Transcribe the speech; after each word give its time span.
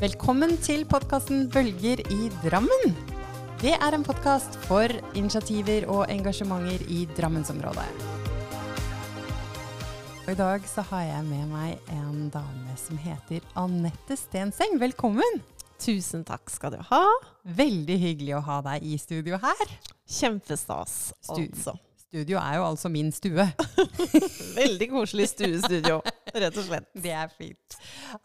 Velkommen 0.00 0.54
til 0.64 0.86
podkasten 0.88 1.42
Bølger 1.52 2.00
i 2.08 2.30
Drammen. 2.40 2.94
Det 3.60 3.74
er 3.74 3.92
en 3.92 4.04
podkast 4.06 4.54
for 4.64 4.88
initiativer 5.12 5.84
og 5.92 6.06
engasjementer 6.08 6.86
i 6.88 7.02
Drammensområdet. 7.18 7.84
Og 10.22 10.30
I 10.32 10.38
dag 10.38 10.64
så 10.72 10.86
har 10.88 11.04
jeg 11.04 11.26
med 11.28 11.52
meg 11.52 11.92
en 11.92 12.30
dame 12.32 12.78
som 12.80 12.96
heter 12.96 13.44
Anette 13.60 14.16
Stenseng. 14.16 14.80
Velkommen! 14.80 15.42
Tusen 15.76 16.24
takk 16.24 16.48
skal 16.48 16.78
du 16.78 16.80
ha. 16.94 17.04
Veldig 17.44 18.00
hyggelig 18.00 18.38
å 18.40 18.44
ha 18.48 18.62
deg 18.70 18.88
i 18.88 18.96
studio 19.04 19.36
her. 19.44 19.78
Kjempestas, 20.08 21.12
altså. 21.28 21.76
Studio 22.10 22.40
er 22.42 22.56
jo 22.58 22.64
altså 22.66 22.88
min 22.90 23.12
stue. 23.14 23.44
Veldig 24.58 24.88
koselig 24.90 25.28
stuestudio, 25.30 26.00
rett 26.34 26.56
og 26.58 26.64
slett. 26.66 26.88
Det 26.98 27.12
er 27.14 27.28
fint. 27.30 27.76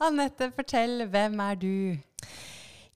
Anette, 0.02 0.48
fortell. 0.58 1.04
Hvem 1.14 1.36
er 1.46 1.60
du? 1.62 1.70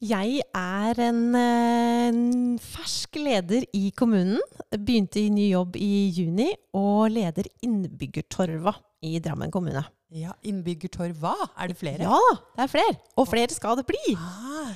Jeg 0.01 0.41
er 0.57 1.01
en, 1.05 1.21
eh, 1.37 2.07
en 2.07 2.57
fersk 2.63 3.19
leder 3.21 3.67
i 3.77 3.91
kommunen. 3.93 4.41
Begynte 4.73 5.21
i 5.21 5.29
ny 5.29 5.51
jobb 5.51 5.77
i 5.77 6.09
juni, 6.09 6.49
og 6.73 7.11
leder 7.13 7.51
Innbyggertorva 7.61 8.73
i 9.05 9.19
Drammen 9.21 9.53
kommune. 9.53 9.85
Ja, 10.09 10.33
Innbyggertorva? 10.41 11.35
Er 11.53 11.69
det 11.69 11.77
flere? 11.77 12.01
Ja, 12.01 12.17
det 12.57 12.65
er 12.65 12.73
flere. 12.73 12.97
Og 13.13 13.29
flere 13.29 13.53
skal 13.53 13.77
det 13.77 13.85
bli. 13.91 14.17
Ah, 14.17 14.73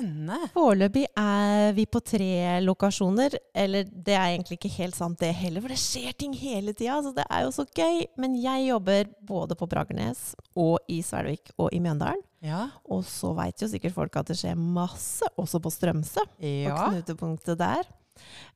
spennende. 0.00 0.38
Foreløpig 0.54 1.04
er 1.18 1.74
vi 1.76 1.86
på 1.86 2.00
tre 2.04 2.60
lokasjoner. 2.64 3.36
Eller 3.54 3.84
det 3.84 4.16
er 4.16 4.32
egentlig 4.32 4.58
ikke 4.58 4.72
helt 4.78 4.98
sant 4.98 5.20
det 5.20 5.32
heller, 5.36 5.62
for 5.64 5.72
det 5.72 5.80
skjer 5.80 6.16
ting 6.18 6.34
hele 6.36 6.74
tida. 6.74 7.00
Så 7.04 7.14
det 7.16 7.26
er 7.28 7.46
jo 7.46 7.52
så 7.54 7.66
gøy. 7.66 8.04
Men 8.20 8.36
jeg 8.40 8.68
jobber 8.70 9.12
både 9.26 9.56
på 9.58 9.68
Bragernes 9.70 10.34
og 10.58 10.80
i 10.90 11.00
Svelvik 11.06 11.54
og 11.58 11.70
i 11.72 11.80
Mjøndalen. 11.82 12.24
Ja. 12.40 12.66
Og 12.88 13.04
så 13.04 13.34
veit 13.36 13.60
jo 13.60 13.68
sikkert 13.68 13.96
folk 13.96 14.14
at 14.16 14.30
det 14.30 14.38
skjer 14.40 14.56
masse 14.56 15.26
også 15.36 15.60
på 15.60 15.72
Strømsø. 15.72 16.24
Ja. 16.40 16.88
knutepunktet 16.88 17.58
der. 17.60 17.88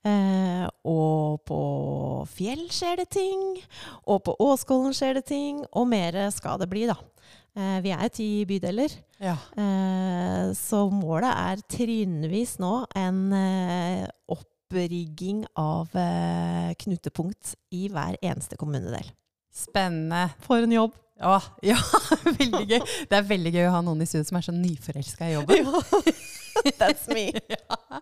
Eh, 0.05 0.65
og 0.89 1.41
på 1.49 1.59
Fjell 2.33 2.67
skjer 2.73 3.03
det 3.03 3.11
ting. 3.17 3.43
Og 4.09 4.23
på 4.25 4.37
Åskollen 4.41 4.97
skjer 4.97 5.21
det 5.21 5.27
ting. 5.29 5.65
Og 5.73 5.89
mer 5.91 6.17
skal 6.35 6.61
det 6.61 6.71
bli, 6.73 6.87
da. 6.89 6.97
Eh, 7.55 7.79
vi 7.85 7.93
er 7.95 8.09
ti 8.11 8.29
bydeler. 8.51 8.91
ja. 9.23 9.37
Eh, 9.57 10.53
så 10.59 10.85
målet 10.91 11.31
er 11.31 11.63
trinnvis 11.71 12.57
nå 12.63 12.73
en 12.99 13.21
eh, 13.33 14.09
opprigging 14.29 15.45
av 15.57 15.95
knutepunkt 16.81 17.55
i 17.73 17.87
hver 17.93 18.19
eneste 18.23 18.59
kommunedel. 18.59 19.07
Spennende. 19.55 20.29
For 20.43 20.67
en 20.67 20.75
jobb! 20.75 20.97
Ja, 21.21 21.39
ja, 21.71 21.79
veldig 22.27 22.65
gøy. 22.67 22.81
Det 23.11 23.19
er 23.19 23.27
veldig 23.29 23.53
gøy 23.55 23.69
å 23.69 23.75
ha 23.77 23.83
noen 23.87 24.03
i 24.03 24.09
studio 24.09 24.27
som 24.27 24.41
er 24.41 24.47
så 24.49 24.55
nyforelska 24.55 25.29
i 25.31 25.37
jobben. 25.37 25.71
That's 26.81 27.07
me. 27.13 27.29
ja. 27.55 28.01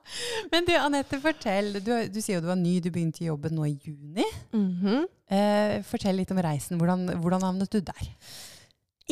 Men 0.52 0.64
du, 0.68 0.72
Anette, 0.78 1.20
fortell. 1.20 1.74
Du, 1.84 1.92
du 2.08 2.20
sier 2.22 2.38
jo 2.38 2.44
du 2.44 2.48
var 2.48 2.60
ny, 2.60 2.78
du 2.80 2.88
begynte 2.92 3.20
i 3.24 3.28
jobben 3.28 3.56
nå 3.58 3.68
i 3.68 3.76
juni. 3.76 4.24
Mhm. 4.56 5.04
Eh, 5.32 5.78
fortell 5.88 6.18
litt 6.20 6.32
om 6.32 6.40
reisen. 6.44 6.80
Hvordan, 6.80 7.06
hvordan 7.20 7.44
havnet 7.46 7.72
du 7.72 7.80
der? 7.84 8.10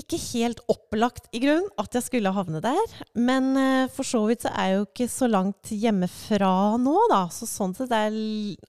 Ikke 0.00 0.16
helt 0.32 0.62
opplagt 0.72 1.28
i 1.36 1.40
grunn 1.42 1.66
at 1.80 1.96
jeg 1.98 2.06
skulle 2.06 2.32
havne 2.34 2.62
der, 2.64 2.94
men 3.20 3.50
eh, 3.60 3.86
for 3.92 4.06
så 4.06 4.22
vidt 4.30 4.46
så 4.46 4.52
er 4.54 4.70
jeg 4.70 4.78
jo 4.80 4.86
ikke 4.88 5.08
så 5.12 5.28
langt 5.30 5.72
hjemmefra 5.74 6.52
nå, 6.80 6.96
da. 7.12 7.22
Så 7.34 7.48
sånn 7.50 7.74
sett 7.76 7.92
er, 7.94 8.16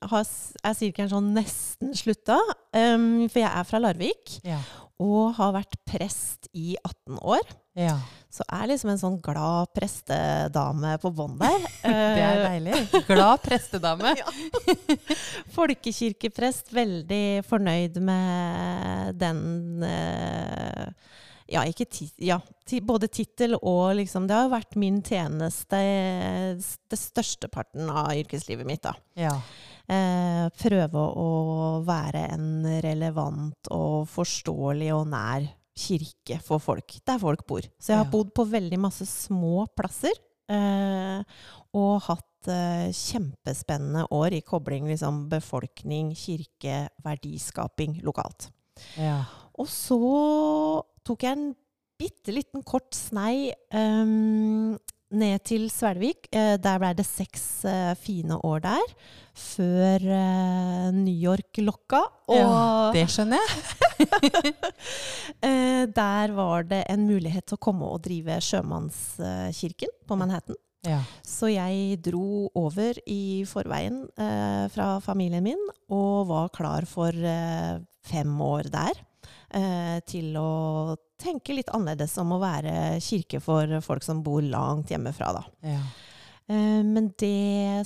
er 0.04 0.76
sirkelen 0.78 1.12
sånn 1.14 1.32
nesten 1.38 1.96
slutta. 1.98 2.40
Um, 2.76 3.28
for 3.32 3.42
jeg 3.44 3.50
er 3.52 3.68
fra 3.68 3.82
Larvik 3.84 4.38
Ja. 4.48 4.60
og 5.02 5.34
har 5.40 5.56
vært 5.56 5.80
prest 5.88 6.50
i 6.54 6.76
18 6.84 7.20
år. 7.22 7.46
Ja. 7.78 7.96
Så 8.32 8.46
er 8.48 8.70
liksom 8.72 8.94
en 8.94 9.00
sånn 9.00 9.18
glad 9.24 9.74
prestedame 9.76 10.94
på 11.04 11.12
bånn 11.16 11.36
der. 11.40 11.66
Det 11.84 12.24
er 12.24 12.42
deilig. 12.46 13.04
Glad 13.10 13.44
prestedame. 13.44 14.14
Folkekirkeprest, 15.58 16.72
veldig 16.76 17.44
fornøyd 17.48 18.00
med 18.08 19.20
den 19.20 19.84
eh, 19.88 20.88
Ja, 21.52 21.66
ja 22.24 22.40
både 22.88 23.10
tittel 23.12 23.58
og 23.60 23.98
liksom 24.00 24.30
Det 24.30 24.38
har 24.38 24.46
jo 24.46 24.54
vært 24.54 24.78
min 24.80 25.02
tjeneste 25.04 25.80
det 26.56 27.00
største 27.00 27.52
parten 27.52 27.92
av 27.92 28.14
yrkeslivet 28.16 28.68
mitt, 28.68 28.88
da. 28.88 28.96
Ja. 29.20 29.36
Eh, 29.92 30.48
prøve 30.56 31.04
å 31.20 31.32
være 31.84 32.30
en 32.32 32.52
relevant 32.84 33.72
og 33.76 34.08
forståelig 34.12 34.94
og 34.96 35.10
nær 35.12 35.52
kirke 35.78 36.40
for 36.44 36.60
folk, 36.60 36.98
der 37.08 37.18
folk 37.22 37.46
bor. 37.48 37.62
Så 37.80 37.94
jeg 37.94 37.98
har 37.98 38.06
Ja. 38.06 38.12
bodd 38.12 38.34
på 38.36 38.46
veldig 38.50 38.80
masse 38.80 39.06
små 39.08 39.68
plasser. 39.76 40.12
Eh, 40.50 41.24
og 41.74 42.02
hatt 42.02 42.48
eh, 42.48 42.92
kjempespennende 42.92 44.08
år 44.12 44.34
i 44.34 44.42
kobling 44.42 44.86
liksom, 44.90 45.30
befolkning, 45.30 46.14
kirke, 46.14 46.90
verdiskaping 47.04 48.02
lokalt. 48.04 48.50
ja. 48.98 49.24
Og 49.60 49.68
så 49.68 49.98
tok 51.06 51.22
jeg 51.24 51.32
en 51.38 51.56
bitte 52.00 52.34
liten 52.34 52.64
kort 52.64 52.94
snei 52.96 53.52
ehm, 53.72 54.78
ned 55.12 55.44
til 55.48 55.68
Svelvik. 55.72 56.30
Eh, 56.32 56.56
der 56.62 56.80
ble 56.82 56.94
det 56.98 57.06
seks 57.08 57.44
eh, 57.68 57.92
fine 58.00 58.38
år 58.48 58.64
der. 58.64 58.96
Før 59.38 60.06
eh, 60.06 60.88
New 60.96 61.16
York 61.16 61.62
lokka. 61.64 62.02
Og 62.32 62.40
ja. 62.40 62.90
Det 62.96 63.06
skjønner 63.12 63.42
jeg. 63.42 64.56
eh, 65.50 65.84
der 65.92 66.36
var 66.38 66.68
det 66.70 66.84
en 66.92 67.08
mulighet 67.10 67.48
til 67.48 67.60
å 67.60 67.64
komme 67.70 67.92
og 67.92 68.04
drive 68.06 68.40
Sjømannskirken 68.48 69.96
på 70.08 70.20
Manhattan. 70.20 70.60
Ja. 70.88 71.04
Så 71.22 71.52
jeg 71.52 72.00
dro 72.02 72.50
over 72.58 72.98
i 73.06 73.44
forveien 73.50 74.02
eh, 74.18 74.66
fra 74.74 74.96
familien 75.04 75.46
min 75.46 75.62
og 75.94 76.26
var 76.32 76.50
klar 76.56 76.88
for 76.90 77.14
eh, 77.14 77.78
fem 78.10 78.34
år 78.42 78.72
der. 78.74 79.04
Eh, 79.52 80.00
til 80.08 80.34
å 80.40 80.96
tenke 81.22 81.54
litt 81.56 81.70
annerledes 81.74 82.18
om 82.22 82.34
å 82.36 82.40
være 82.42 83.00
kirke 83.06 83.40
for 83.44 83.78
folk 83.86 84.04
som 84.06 84.24
bor 84.26 84.42
langt 84.42 84.92
hjemmefra, 84.94 85.32
da. 85.38 85.44
Ja. 85.76 85.82
Eh, 86.52 86.82
men 86.84 87.12
det 87.22 87.86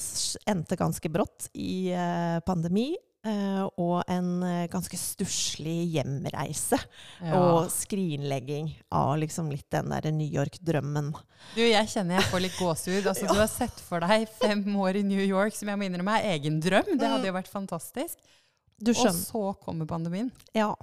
endte 0.50 0.78
ganske 0.80 1.12
brått 1.12 1.50
i 1.54 1.92
eh, 1.94 2.40
pandemi. 2.48 2.94
eh, 3.26 3.64
og 3.82 4.04
en 4.12 4.44
ganske 4.70 4.98
stusslig 5.02 5.88
hjemreise. 5.96 6.78
Ja. 7.26 7.40
Og 7.42 7.72
skrinlegging 7.74 8.68
av 8.94 9.16
liksom 9.18 9.50
litt 9.50 9.66
den 9.74 9.90
der 9.90 10.12
New 10.14 10.30
York-drømmen. 10.30 11.10
Du, 11.56 11.62
jeg 11.66 11.90
kjenner 11.90 12.20
jeg 12.20 12.30
får 12.30 12.44
litt 12.46 12.58
gåsehud. 12.60 13.08
Altså, 13.10 13.26
Du 13.32 13.40
har 13.40 13.50
sett 13.50 13.82
for 13.82 14.06
deg 14.06 14.28
fem 14.40 14.62
år 14.78 15.02
i 15.02 15.06
New 15.10 15.24
York, 15.26 15.58
som 15.58 15.70
jeg 15.74 15.82
må 15.82 15.88
innrømme 15.90 16.20
er 16.22 16.36
egen 16.36 16.60
drøm. 16.62 16.94
Det 17.02 17.10
hadde 17.16 17.30
jo 17.32 17.34
vært 17.38 17.50
fantastisk. 17.50 18.22
Og 18.86 18.94
så 19.16 19.42
kommer 19.64 19.88
pandemien. 19.90 20.30
Ja. 20.54 20.74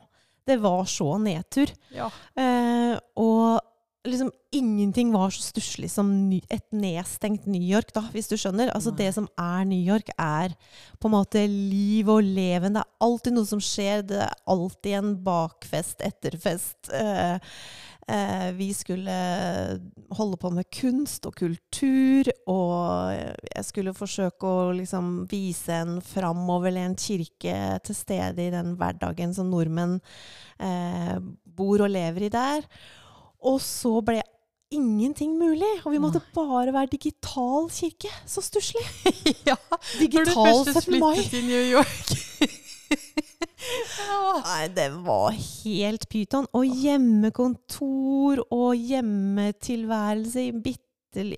Det 0.49 0.59
var 0.63 0.87
så 0.91 1.17
nedtur. 1.23 1.71
Ja. 1.95 2.09
Eh, 2.39 2.97
og 3.21 3.61
liksom 4.09 4.33
ingenting 4.53 5.13
var 5.13 5.31
så 5.31 5.43
stusslig 5.43 5.91
som 5.91 6.09
et 6.51 6.65
nedstengt 6.75 7.47
New 7.47 7.63
York, 7.63 7.93
da, 7.95 8.03
hvis 8.13 8.29
du 8.31 8.35
skjønner. 8.41 8.73
Altså 8.75 8.91
Nei. 8.93 8.99
Det 9.05 9.11
som 9.17 9.29
er 9.39 9.69
New 9.69 9.79
York, 9.79 10.11
er 10.19 10.57
på 10.99 11.09
en 11.09 11.15
måte 11.15 11.45
liv 11.47 12.11
og 12.11 12.25
leven. 12.27 12.75
Det 12.75 12.83
er 12.83 13.07
alltid 13.07 13.37
noe 13.37 13.49
som 13.49 13.63
skjer. 13.63 14.03
Det 14.11 14.21
er 14.27 14.35
alltid 14.51 14.99
en 14.99 15.15
bakfest, 15.25 16.03
etterfest. 16.05 16.91
Eh, 16.99 17.39
vi 18.59 18.67
skulle 18.75 19.15
holde 20.17 20.37
på 20.41 20.51
med 20.51 20.67
kunst 20.75 21.27
og 21.29 21.37
kultur, 21.39 22.29
og 22.51 23.13
jeg 23.15 23.65
skulle 23.65 23.95
forsøke 23.95 24.49
å 24.49 24.73
liksom 24.77 25.23
vise 25.31 25.77
en 25.85 26.01
framoverlent 26.05 27.01
kirke 27.01 27.55
til 27.87 27.97
stede 27.97 28.49
i 28.49 28.53
den 28.53 28.75
hverdagen 28.81 29.33
som 29.37 29.53
nordmenn 29.53 30.01
eh, 30.59 31.17
bor 31.45 31.85
og 31.85 31.95
lever 31.95 32.27
i 32.27 32.33
der. 32.35 32.67
Og 33.43 33.61
så 33.63 33.99
ble 34.05 34.21
ingenting 34.73 35.37
mulig, 35.39 35.71
og 35.85 35.93
vi 35.93 36.01
måtte 36.01 36.23
bare 36.35 36.73
være 36.73 36.95
digital 36.95 37.69
kirke. 37.73 38.11
Så 38.27 38.45
stusslig! 38.45 38.85
ja. 39.51 39.59
Digital 39.99 40.35
Når 40.35 40.65
du 40.65 40.73
17. 40.73 40.75
først 40.75 40.91
mai. 40.97 41.15
flyttet 41.15 41.31
til 41.31 41.45
New 41.51 41.65
York. 41.77 42.13
Nei, 44.43 44.69
det 44.75 44.89
var 45.05 45.35
helt 45.37 46.09
pyton. 46.11 46.49
Og 46.57 46.67
hjemmekontor 46.67 48.45
og 48.49 48.71
hjemmetilværelse 48.79 50.49
i 50.49 50.55
bitte 50.57 50.89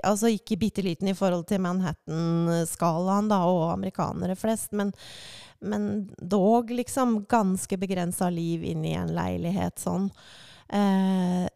Altså 0.06 0.28
ikke 0.30 0.54
bitte 0.54 0.84
liten 0.86 1.08
i 1.10 1.16
forhold 1.18 1.48
til 1.50 1.58
Manhattan-skalaen 1.64 3.26
da, 3.26 3.40
og 3.50 3.72
amerikanere 3.72 4.36
flest, 4.38 4.70
men, 4.70 4.92
men 5.66 5.88
dog 6.14 6.70
liksom 6.70 7.16
ganske 7.26 7.80
begrensa 7.82 8.28
liv 8.30 8.62
inni 8.70 8.92
en 8.94 9.10
leilighet 9.16 9.82
sånn. 9.82 10.06
Eh, 10.70 11.50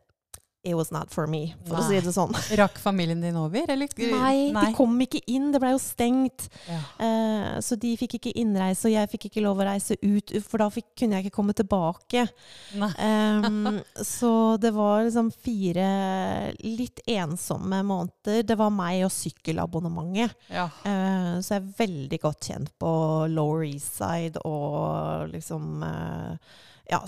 it 0.64 0.75
was 0.75 0.90
not 0.90 1.10
for 1.10 1.26
me, 1.31 1.55
for 1.69 1.78
å 1.78 1.84
si 1.87 1.99
det 2.02 2.12
sånn. 2.14 2.34
Rakk 2.60 2.81
familien 2.82 3.20
din 3.22 3.37
over, 3.38 3.69
eller? 3.70 3.90
Nei, 4.25 4.50
de 4.55 4.72
kom 4.76 4.96
ikke 5.05 5.20
inn. 5.31 5.50
Det 5.55 5.60
blei 5.62 5.70
jo 5.75 5.81
stengt. 5.82 6.49
Ja. 6.66 6.81
Eh, 7.05 7.58
så 7.64 7.78
de 7.81 7.93
fikk 8.00 8.19
ikke 8.19 8.34
innreise, 8.40 8.88
og 8.88 8.94
jeg 8.94 9.10
fikk 9.14 9.28
ikke 9.31 9.44
lov 9.46 9.62
å 9.62 9.69
reise 9.70 9.99
ut, 10.02 10.34
for 10.44 10.64
da 10.64 10.69
fikk, 10.75 10.90
kunne 10.99 11.19
jeg 11.19 11.28
ikke 11.28 11.38
komme 11.38 11.55
tilbake. 11.56 12.26
Um, 12.75 13.81
så 14.16 14.32
det 14.60 14.75
var 14.76 15.06
liksom 15.06 15.31
fire 15.32 15.88
litt 16.64 17.04
ensomme 17.06 17.82
måneder. 17.87 18.43
Det 18.49 18.58
var 18.58 18.75
meg 18.75 19.06
og 19.06 19.14
sykkelabonnementet. 19.14 20.34
Ja. 20.52 20.69
Eh, 20.82 21.34
så 21.38 21.54
jeg 21.54 21.62
er 21.62 21.75
veldig 21.84 22.22
godt 22.25 22.50
kjent 22.50 22.75
på 22.82 22.90
Lower 23.31 23.64
East 23.69 24.00
Side 24.00 24.43
og 24.49 25.31
liksom 25.32 25.84
eh, 25.87 26.56
ja, 26.88 27.00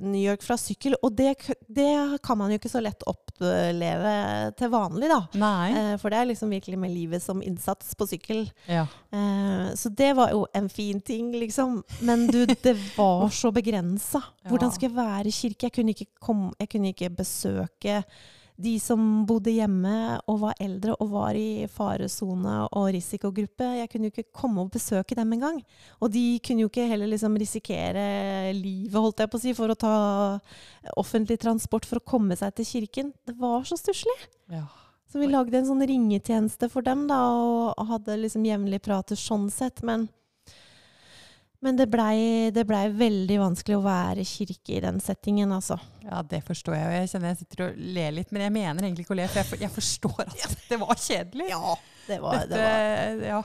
New 0.00 0.20
York 0.22 0.42
fra 0.42 0.56
sykkel. 0.60 0.96
Og 1.02 1.12
det, 1.16 1.34
det 1.68 2.18
kan 2.24 2.38
man 2.38 2.52
jo 2.52 2.58
ikke 2.58 2.72
så 2.72 2.80
lett 2.84 3.04
oppleve 3.10 4.14
til 4.58 4.72
vanlig, 4.72 5.10
da. 5.12 5.20
Nei. 5.40 5.66
Eh, 5.72 5.94
for 6.00 6.12
det 6.12 6.20
er 6.20 6.30
liksom 6.30 6.54
virkelig 6.54 6.78
med 6.80 6.94
livet 6.94 7.24
som 7.24 7.42
innsats 7.44 7.92
på 7.98 8.08
sykkel. 8.08 8.46
Ja. 8.70 8.86
Eh, 9.12 9.74
så 9.76 9.92
det 9.92 10.12
var 10.16 10.32
jo 10.34 10.46
en 10.56 10.70
fin 10.72 11.02
ting, 11.04 11.34
liksom. 11.36 11.82
Men 12.00 12.26
du, 12.30 12.44
det 12.46 12.76
var 12.96 13.28
så 13.34 13.52
begrensa. 13.54 14.22
Hvordan 14.48 14.72
skulle 14.72 14.92
jeg 14.92 15.00
være 15.00 15.28
i 15.28 15.36
kirke? 15.36 15.68
Jeg 15.68 15.76
kunne 15.78 15.96
ikke, 15.96 16.10
komme, 16.20 16.54
jeg 16.60 16.72
kunne 16.72 16.94
ikke 16.94 17.12
besøke 17.22 18.00
de 18.56 18.74
som 18.78 19.00
bodde 19.26 19.50
hjemme 19.50 20.20
og 20.30 20.38
var 20.44 20.60
eldre 20.62 20.94
og 21.02 21.10
var 21.10 21.38
i 21.38 21.66
faresone 21.70 22.60
og 22.68 22.86
risikogruppe. 22.94 23.66
Jeg 23.80 23.90
kunne 23.90 24.08
jo 24.08 24.14
ikke 24.14 24.30
komme 24.30 24.62
og 24.62 24.70
besøke 24.74 25.16
dem 25.18 25.34
engang. 25.34 25.58
Og 25.98 26.12
de 26.14 26.38
kunne 26.44 26.62
jo 26.62 26.70
ikke 26.70 26.86
heller 26.90 27.10
liksom 27.10 27.34
risikere 27.40 28.52
livet, 28.54 28.94
holdt 28.94 29.24
jeg 29.24 29.32
på 29.32 29.40
å 29.40 29.42
si, 29.42 29.56
for 29.58 29.74
å 29.74 29.78
ta 29.78 29.96
offentlig 31.00 31.40
transport 31.42 31.88
for 31.88 31.98
å 31.98 32.06
komme 32.14 32.38
seg 32.38 32.54
til 32.54 32.70
kirken. 32.76 33.12
Det 33.26 33.34
var 33.40 33.66
så 33.66 33.78
stusslig. 33.80 34.18
ja. 34.52 34.66
Så 35.14 35.20
vi 35.22 35.28
lagde 35.30 35.54
en 35.54 35.66
sånn 35.68 35.84
ringetjeneste 35.86 36.66
for 36.72 36.82
dem, 36.82 37.04
da, 37.06 37.20
og 37.78 37.86
hadde 37.86 38.16
liksom 38.18 38.46
jevnlig 38.48 38.80
prater 38.82 39.14
sånn 39.14 39.44
sett. 39.52 39.78
Men, 39.86 40.08
men 41.64 41.78
det 41.78 41.86
blei 41.88 42.52
ble 42.52 42.82
veldig 42.92 43.40
vanskelig 43.40 43.78
å 43.78 43.84
være 43.84 44.26
kirke 44.28 44.76
i 44.76 44.82
den 44.84 45.00
settingen, 45.00 45.52
altså. 45.56 45.78
Ja, 46.04 46.20
det 46.28 46.42
forstår 46.44 46.76
jeg. 46.76 46.86
Og 46.90 46.94
jeg 46.98 47.10
kjenner 47.12 47.32
jeg 47.32 47.40
sitter 47.40 47.64
og 47.66 47.82
ler 47.96 48.14
litt, 48.18 48.32
men 48.34 48.44
jeg 48.44 48.54
mener 48.58 48.84
egentlig 48.84 49.06
ikke 49.06 49.16
å 49.16 49.18
le, 49.22 49.28
for 49.30 49.40
jeg, 49.40 49.48
for, 49.48 49.64
jeg 49.64 49.72
forstår 49.72 50.24
at 50.28 50.56
det 50.68 50.80
var 50.82 51.00
kjedelig. 51.00 51.50
Ja, 51.54 51.76
det 52.04 52.18
var, 52.20 52.42
det 52.50 52.60
var, 52.60 53.24
ja. 53.30 53.40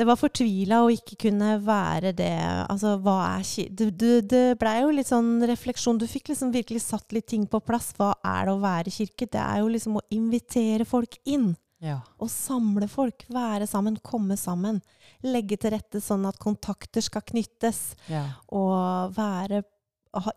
det 0.00 0.08
var 0.08 0.20
fortvila 0.22 0.80
å 0.86 0.90
ikke 0.94 1.20
kunne 1.28 1.52
være 1.66 2.14
det. 2.16 2.32
Altså, 2.64 2.94
hva 3.04 3.18
er 3.34 3.46
kirke 3.50 3.90
det, 3.92 4.14
det 4.32 4.42
blei 4.62 4.78
jo 4.80 4.96
litt 4.96 5.12
sånn 5.12 5.34
refleksjon. 5.52 6.00
Du 6.00 6.08
fikk 6.08 6.32
liksom 6.32 6.54
virkelig 6.56 6.86
satt 6.86 7.12
litt 7.12 7.28
ting 7.28 7.44
på 7.50 7.60
plass. 7.60 7.92
Hva 8.00 8.14
er 8.24 8.48
det 8.48 8.56
å 8.56 8.62
være 8.64 8.94
kirke? 8.94 9.28
Det 9.28 9.44
er 9.44 9.60
jo 9.60 9.72
liksom 9.76 10.00
å 10.00 10.06
invitere 10.16 10.88
folk 10.88 11.20
inn. 11.28 11.52
Ja. 11.84 12.00
Å 12.18 12.26
samle 12.30 12.88
folk, 12.90 13.24
være 13.30 13.66
sammen, 13.70 13.98
komme 14.02 14.36
sammen. 14.38 14.80
Legge 15.22 15.58
til 15.60 15.74
rette 15.76 16.00
sånn 16.02 16.26
at 16.28 16.38
kontakter 16.42 17.04
skal 17.04 17.22
knyttes. 17.26 17.92
ja. 18.10 18.24
Og 18.54 19.14
være 19.16 19.64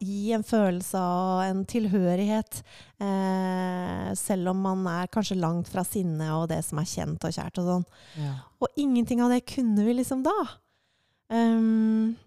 Gi 0.04 0.34
en 0.36 0.44
følelse 0.46 1.00
av 1.00 1.42
en 1.46 1.62
tilhørighet. 1.66 2.58
Eh, 3.02 4.10
selv 4.20 4.52
om 4.52 4.60
man 4.62 4.84
er 4.92 5.08
kanskje 5.12 5.40
langt 5.40 5.72
fra 5.72 5.84
sinne 5.88 6.28
og 6.36 6.50
det 6.52 6.60
som 6.68 6.82
er 6.82 6.90
kjent 6.92 7.24
og 7.26 7.34
kjært 7.34 7.62
og 7.62 7.70
sånn. 7.70 7.86
ja. 8.20 8.34
Og 8.62 8.68
ingenting 8.78 9.24
av 9.24 9.32
det 9.32 9.40
kunne 9.48 9.86
vi 9.88 9.96
liksom 9.96 10.26
da. 10.28 10.36
Um, 11.32 12.18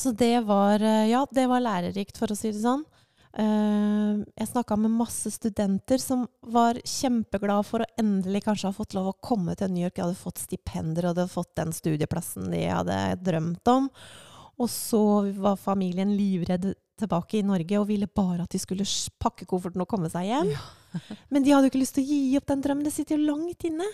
så 0.00 0.10
det 0.16 0.40
var 0.48 0.80
eh, 0.80 1.10
Ja, 1.12 1.26
det 1.30 1.46
var 1.46 1.60
lærerikt, 1.60 2.16
for 2.18 2.32
å 2.32 2.36
si 2.38 2.50
det 2.50 2.64
sånn. 2.64 2.84
Ehm, 3.36 4.22
jeg 4.32 4.48
snakka 4.48 4.78
med 4.80 4.94
masse 4.96 5.30
studenter 5.34 6.00
som 6.00 6.24
var 6.48 6.78
kjempeglade 6.80 7.66
for 7.68 7.84
å 7.84 7.90
endelig 8.00 8.46
kanskje 8.46 8.70
ha 8.70 8.76
fått 8.76 8.96
lov 8.96 9.10
å 9.10 9.18
komme 9.20 9.56
til 9.58 9.74
New 9.74 9.84
York. 9.84 9.96
De 9.98 10.06
hadde 10.06 10.20
fått 10.20 10.40
stipender 10.46 11.04
og 11.04 11.12
hadde 11.12 11.28
fått 11.32 11.52
den 11.58 11.74
studieplassen 11.76 12.48
de 12.54 12.64
hadde 12.70 12.96
drømt 13.26 13.72
om. 13.72 13.90
Og 14.56 14.72
så 14.72 15.02
var 15.36 15.60
familien 15.60 16.14
livredd 16.16 16.70
tilbake 16.96 17.42
i 17.42 17.44
Norge 17.44 17.76
og 17.76 17.90
ville 17.90 18.08
bare 18.08 18.46
at 18.46 18.54
de 18.54 18.60
skulle 18.62 18.88
pakke 19.20 19.44
kofferten 19.48 19.84
og 19.84 19.90
komme 19.90 20.08
seg 20.08 20.30
hjem. 20.30 20.54
Men 21.32 21.44
de 21.44 21.52
hadde 21.52 21.68
jo 21.68 21.74
ikke 21.74 21.84
lyst 21.84 21.98
til 21.98 22.06
å 22.06 22.12
gi 22.14 22.36
opp 22.40 22.48
den 22.48 22.64
drømmen. 22.64 22.88
Det 22.88 22.94
sitter 22.94 23.18
jo 23.18 23.34
langt 23.34 23.68
inne. 23.68 23.88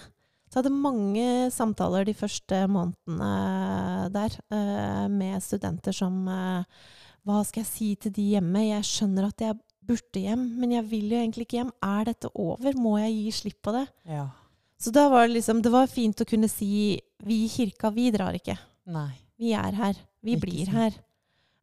Så 0.47 0.61
jeg 0.61 0.67
hadde 0.67 0.83
mange 0.85 1.27
samtaler 1.51 2.07
de 2.07 2.15
første 2.15 2.67
månedene 2.71 4.09
der 4.15 4.35
eh, 4.53 5.07
med 5.11 5.43
studenter 5.43 5.97
som 5.97 6.29
eh, 6.29 6.83
Hva 7.27 7.43
skal 7.47 7.63
jeg 7.63 7.71
si 7.71 7.89
til 8.03 8.15
de 8.17 8.25
hjemme? 8.35 8.65
Jeg 8.67 8.87
skjønner 8.89 9.29
at 9.29 9.45
jeg 9.45 9.59
burde 9.87 10.23
hjem, 10.23 10.43
men 10.59 10.75
jeg 10.75 10.87
vil 10.91 11.13
jo 11.13 11.21
egentlig 11.21 11.47
ikke 11.47 11.61
hjem. 11.61 11.73
Er 11.85 12.09
dette 12.11 12.31
over? 12.39 12.75
Må 12.79 12.97
jeg 13.03 13.15
gi 13.17 13.35
slipp 13.43 13.61
på 13.63 13.75
det? 13.79 13.87
ja. 14.11 14.29
Så 14.83 14.91
da 14.91 15.05
var 15.07 15.29
det 15.29 15.37
liksom 15.37 15.61
Det 15.63 15.71
var 15.71 15.87
fint 15.87 16.19
å 16.19 16.25
kunne 16.27 16.49
si 16.51 16.99
Vi 17.23 17.37
i 17.45 17.49
kirka, 17.49 17.93
vi 17.95 18.09
drar 18.11 18.35
ikke. 18.35 18.57
Nei. 18.91 19.13
Vi 19.39 19.53
er 19.55 19.77
her. 19.79 20.01
Vi 20.27 20.35
Ikke 20.35 20.43
blir 20.43 20.67
sånn. 20.67 20.75
her. 20.75 20.97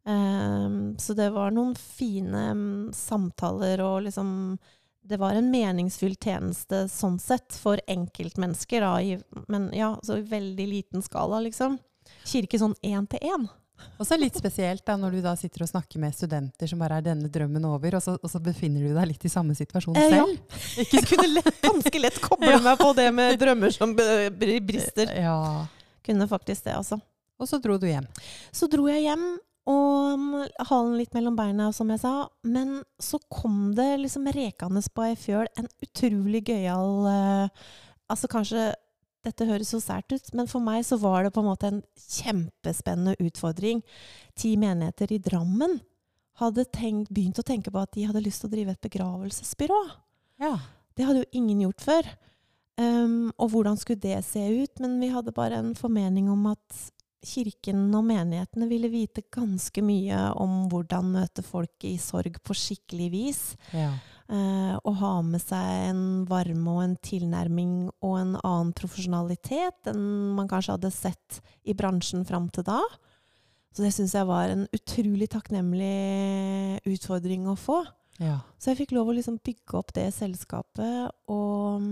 Um, 0.08 0.78
så 0.96 1.12
det 1.12 1.26
var 1.34 1.52
noen 1.52 1.74
fine 1.76 2.46
um, 2.54 2.62
samtaler 2.96 3.82
og 3.84 4.06
liksom 4.06 4.30
Det 5.04 5.18
var 5.20 5.36
en 5.36 5.50
meningsfull 5.52 6.16
tjeneste 6.16 6.86
sånn 6.88 7.18
sett 7.20 7.52
for 7.60 7.80
enkeltmennesker, 7.84 8.80
da, 8.80 8.94
i, 9.04 9.18
men 9.52 9.68
ja, 9.76 9.92
så 10.02 10.16
i 10.16 10.24
veldig 10.24 10.66
liten 10.70 11.04
skala, 11.04 11.42
liksom. 11.44 11.76
Kirke 12.24 12.60
sånn 12.60 12.76
én 12.80 13.04
til 13.10 13.20
én. 13.20 13.46
Og 14.00 14.06
så 14.08 14.16
litt 14.16 14.38
spesielt 14.38 14.84
da, 14.86 14.96
når 15.00 15.16
du 15.16 15.20
da 15.24 15.34
sitter 15.38 15.64
og 15.66 15.70
snakker 15.70 16.00
med 16.02 16.16
studenter 16.16 16.70
som 16.70 16.80
bare 16.80 17.00
er 17.00 17.06
denne 17.10 17.28
drømmen 17.32 17.66
over, 17.68 17.98
og 17.98 18.04
så, 18.04 18.16
og 18.16 18.32
så 18.32 18.40
befinner 18.42 18.86
du 18.86 18.94
deg 18.96 19.10
litt 19.12 19.26
i 19.26 19.32
samme 19.32 19.56
situasjon 19.58 19.98
Eh, 20.00 20.08
ja. 20.14 20.24
selv. 20.24 20.40
Ikke 20.84 21.00
Jeg 21.00 21.08
kunne 21.10 21.28
lett, 21.34 21.60
ganske 21.64 22.02
lett 22.02 22.18
koble 22.24 22.56
meg 22.68 22.80
på 22.80 22.90
det 22.96 23.10
med 23.14 23.38
drømmer 23.40 23.74
som 23.74 23.94
brister. 23.96 25.12
Ja. 25.20 25.36
Kunne 26.06 26.28
faktisk 26.30 26.64
det, 26.64 26.78
altså. 26.78 27.00
Og 27.40 27.48
så 27.48 27.60
dro 27.62 27.78
du 27.80 27.86
hjem. 27.88 28.06
Så 28.52 28.68
dro 28.70 28.86
jeg 28.90 29.06
hjem, 29.06 29.24
og 29.70 30.18
mm, 30.20 30.34
halen 30.70 30.96
litt 30.98 31.14
mellom 31.16 31.36
beina, 31.38 31.70
som 31.76 31.90
jeg 31.92 32.02
sa. 32.02 32.14
Men 32.44 32.80
så 33.00 33.20
kom 33.32 33.72
det 33.76 33.92
liksom 34.02 34.28
rekende 34.34 34.82
på 34.94 35.06
ei 35.06 35.16
fjøl 35.20 35.48
en 35.60 35.68
utrolig 35.84 36.44
gøyal 36.48 37.06
uh, 37.06 37.68
Altså 38.10 38.26
kanskje 38.26 38.72
dette 39.26 39.46
høres 39.48 39.72
så 39.74 39.80
sært 39.82 40.12
ut, 40.14 40.32
men 40.36 40.48
for 40.48 40.64
meg 40.64 40.84
så 40.86 40.96
var 41.00 41.24
det 41.26 41.34
på 41.34 41.42
en 41.42 41.50
måte 41.50 41.70
en 41.70 41.80
kjempespennende 42.00 43.16
utfordring. 43.20 43.82
Ti 44.38 44.54
menigheter 44.60 45.12
i 45.12 45.20
Drammen 45.22 45.78
hadde 46.40 46.64
tenkt, 46.72 47.10
begynt 47.12 47.40
å 47.40 47.46
tenke 47.46 47.72
på 47.72 47.82
at 47.82 47.92
de 47.96 48.06
hadde 48.08 48.22
lyst 48.24 48.44
til 48.44 48.50
å 48.50 48.54
drive 48.54 48.74
et 48.74 48.86
begravelsesbyrå. 48.86 49.80
Ja. 50.40 50.54
Det 50.96 51.06
hadde 51.06 51.24
jo 51.24 51.42
ingen 51.42 51.66
gjort 51.66 51.84
før. 51.84 52.08
Um, 52.80 53.28
og 53.36 53.52
hvordan 53.52 53.76
skulle 53.76 54.00
det 54.00 54.22
se 54.24 54.40
ut? 54.40 54.80
Men 54.80 54.96
vi 55.02 55.10
hadde 55.12 55.36
bare 55.36 55.60
en 55.60 55.74
formening 55.76 56.30
om 56.32 56.48
at 56.54 56.80
kirken 57.20 57.90
og 57.92 58.06
menighetene 58.08 58.68
ville 58.70 58.88
vite 58.88 59.26
ganske 59.28 59.82
mye 59.84 60.30
om 60.40 60.64
hvordan 60.72 61.10
møte 61.12 61.44
folk 61.44 61.84
i 61.84 61.98
sorg 62.00 62.40
på 62.40 62.56
skikkelig 62.56 63.10
vis. 63.12 63.42
ja. 63.76 63.92
Eh, 64.30 64.74
og 64.86 64.94
ha 65.00 65.14
med 65.26 65.42
seg 65.42 65.88
en 65.88 66.02
varme 66.30 66.70
og 66.70 66.84
en 66.84 66.92
tilnærming 67.02 67.88
og 67.98 68.12
en 68.14 68.36
annen 68.38 68.68
profesjonalitet 68.78 69.90
enn 69.90 70.04
man 70.36 70.46
kanskje 70.50 70.76
hadde 70.76 70.90
sett 70.94 71.40
i 71.66 71.74
bransjen 71.74 72.22
fram 72.28 72.46
til 72.54 72.66
da. 72.68 72.78
Så 73.74 73.82
det 73.82 73.90
syns 73.96 74.14
jeg 74.14 74.28
var 74.28 74.52
en 74.52 74.68
utrolig 74.74 75.26
takknemlig 75.32 76.78
utfordring 76.90 77.48
å 77.50 77.56
få. 77.58 77.82
ja. 78.22 78.38
Så 78.58 78.70
jeg 78.70 78.84
fikk 78.84 78.94
lov 78.94 79.10
å 79.10 79.16
liksom 79.18 79.40
bygge 79.42 79.78
opp 79.78 79.90
det 79.98 80.06
selskapet 80.14 81.10
og, 81.30 81.90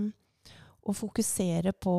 og 0.87 0.95
fokusere 0.95 1.73
på 1.75 1.95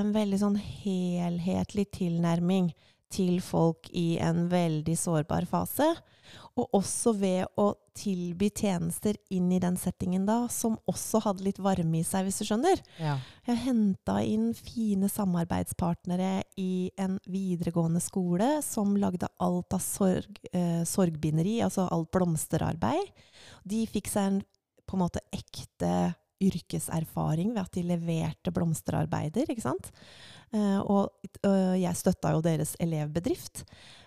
en 0.00 0.12
veldig 0.12 0.40
sånn 0.42 0.60
helhetlig 0.60 1.86
tilnærming 1.96 2.74
til 3.14 3.38
folk 3.44 3.88
i 3.92 4.18
en 4.20 4.50
veldig 4.52 4.96
sårbar 5.00 5.48
fase. 5.48 5.94
Og 6.58 6.76
også 6.78 7.14
ved 7.18 7.44
å 7.60 7.72
tilby 7.94 8.48
tjenester 8.50 9.16
inn 9.34 9.52
i 9.54 9.60
den 9.62 9.76
settingen 9.78 10.26
da, 10.26 10.44
som 10.50 10.76
også 10.90 11.20
hadde 11.26 11.46
litt 11.46 11.60
varme 11.62 12.00
i 12.00 12.06
seg, 12.06 12.26
hvis 12.26 12.40
du 12.42 12.48
skjønner. 12.48 12.82
ja. 13.02 13.18
Jeg 13.44 13.60
henta 13.66 14.16
inn 14.24 14.48
fine 14.56 15.10
samarbeidspartnere 15.12 16.46
i 16.60 16.90
en 17.00 17.18
videregående 17.28 18.00
skole 18.00 18.56
som 18.64 18.96
lagde 18.96 19.28
alt 19.42 19.76
av 19.76 19.82
sorg, 19.84 20.40
eh, 20.52 20.82
sorgbinderi, 20.88 21.58
altså 21.66 21.84
alt 21.92 22.10
blomsterarbeid. 22.14 23.12
De 23.68 23.84
fikk 23.90 24.08
seg 24.08 24.30
en 24.30 24.42
på 24.84 24.96
en 24.96 25.04
måte 25.04 25.22
ekte 25.32 26.14
yrkeserfaring 26.44 27.52
ved 27.54 27.62
at 27.62 27.76
de 27.76 27.84
leverte 27.86 28.52
blomsterarbeider, 28.54 29.50
ikke 29.50 29.64
sant. 29.64 29.90
Eh, 30.54 30.80
og 30.80 31.12
øh, 31.46 31.76
jeg 31.80 31.98
støtta 31.98 32.34
jo 32.34 32.42
deres 32.44 32.74
elevbedrift. 32.82 33.64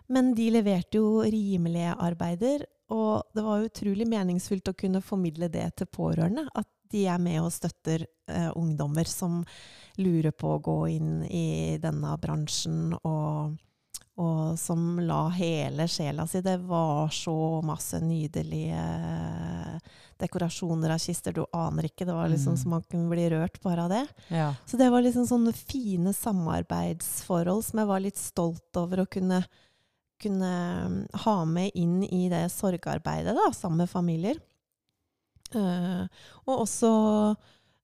Men 0.10 0.34
de 0.38 0.50
leverte 0.56 0.98
jo 1.02 1.22
rimelige 1.24 1.94
arbeider, 2.00 2.66
og 2.96 3.24
det 3.36 3.44
var 3.44 3.66
utrolig 3.68 4.08
meningsfullt 4.08 4.70
å 4.72 4.78
kunne 4.80 5.02
formidle 5.04 5.50
det 5.52 5.66
til 5.82 5.88
pårørende. 5.92 6.46
At 6.56 6.68
de 6.92 7.02
er 7.12 7.20
med 7.20 7.42
og 7.44 7.52
støtter 7.52 8.06
eh, 8.32 8.52
ungdommer 8.56 9.04
som 9.12 9.42
lurer 10.00 10.32
på 10.32 10.54
å 10.56 10.62
gå 10.64 10.78
inn 10.96 11.24
i 11.28 11.76
denne 11.84 12.14
bransjen, 12.24 12.94
og, 13.04 13.58
og 14.16 14.56
som 14.58 15.02
la 15.04 15.26
hele 15.36 15.90
sjela 15.92 16.24
si. 16.32 16.40
Det 16.46 16.56
var 16.70 17.12
så 17.12 17.36
masse 17.68 18.00
nydelige 18.00 18.80
dekorasjoner 20.18 20.96
av 20.96 21.04
kister. 21.04 21.36
Du 21.36 21.44
aner 21.54 21.90
ikke. 21.90 22.06
Det 22.08 22.14
var 22.16 22.30
liksom 22.32 22.54
Mm. 22.56 22.58
så 22.64 22.68
man 22.72 22.84
kunne 22.90 23.10
bli 23.12 23.28
rørt 23.30 23.60
bare 23.62 23.84
av 23.84 23.90
det. 23.90 24.08
Ja. 24.30 24.54
Så 24.66 24.78
det 24.78 24.90
var 24.90 25.02
liksom 25.02 25.28
sånne 25.28 25.54
fine 25.54 26.14
samarbeidsforhold 26.14 27.64
som 27.66 27.80
jeg 27.80 27.88
var 27.88 28.00
litt 28.00 28.18
stolt 28.18 28.78
over 28.78 29.04
å 29.04 29.10
kunne, 29.10 29.44
kunne 30.22 30.52
mm, 30.88 30.98
ha 31.26 31.38
med 31.46 31.72
inn 31.76 32.02
i 32.04 32.28
det 32.32 32.46
sorgarbeidet 32.54 33.36
da, 33.38 33.50
sammen 33.56 33.84
med 33.84 33.92
familier. 33.92 34.40
Uh, 35.56 36.04
og 36.46 36.66
også 36.66 36.90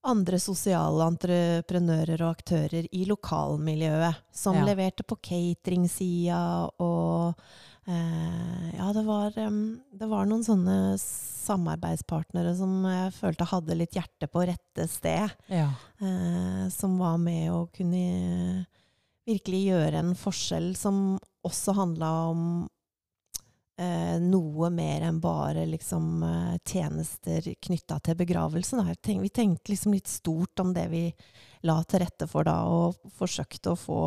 andre 0.04 0.36
sosiale 0.42 1.06
entreprenører 1.08 2.20
og 2.26 2.34
aktører 2.34 2.88
i 2.92 3.06
lokalmiljøet, 3.08 4.18
som 4.36 4.58
Ja. 4.58 4.66
leverte 4.68 5.06
på 5.08 5.16
catering-sida 5.16 6.70
og 6.84 7.40
eh, 7.88 8.76
Ja, 8.76 8.92
det 8.92 9.06
var, 9.08 9.32
um, 9.48 9.80
det 9.92 10.10
var 10.10 10.26
noen 10.28 10.44
sånne 10.44 10.98
samarbeidspartnere 11.00 12.54
som 12.56 12.84
jeg 12.88 13.14
følte 13.16 13.48
hadde 13.48 13.78
litt 13.80 13.96
hjerte 13.96 14.28
på 14.32 14.44
rette 14.48 14.88
sted 14.92 15.32
ja. 15.48 15.70
eh, 16.00 16.68
som 16.72 16.98
var 17.00 17.18
med 17.18 17.52
og 17.52 17.72
kunne 17.76 18.66
virkelig 19.28 19.66
gjøre 19.70 20.00
en 20.02 20.14
forskjell 20.18 20.74
som 20.78 20.98
også 21.48 21.76
handla 21.78 22.10
om 22.32 22.44
eh, 23.80 24.20
noe 24.22 24.70
mer 24.74 25.08
enn 25.08 25.20
bare 25.24 25.66
liksom, 25.70 26.24
eh, 26.28 26.58
tjenester 26.66 27.48
knytta 27.64 28.00
til 28.04 28.20
begravelsen. 28.20 28.84
Tenk- 29.02 29.24
vi 29.24 29.30
tenkte 29.30 29.74
liksom 29.74 29.96
litt 29.96 30.12
stort 30.12 30.60
om 30.60 30.74
det 30.74 30.88
vi 30.92 31.08
la 31.64 31.80
til 31.84 32.04
rette 32.04 32.28
for 32.28 32.44
da, 32.48 32.64
og 32.68 33.00
forsøkte 33.18 33.74
å 33.74 33.80
få 33.80 34.04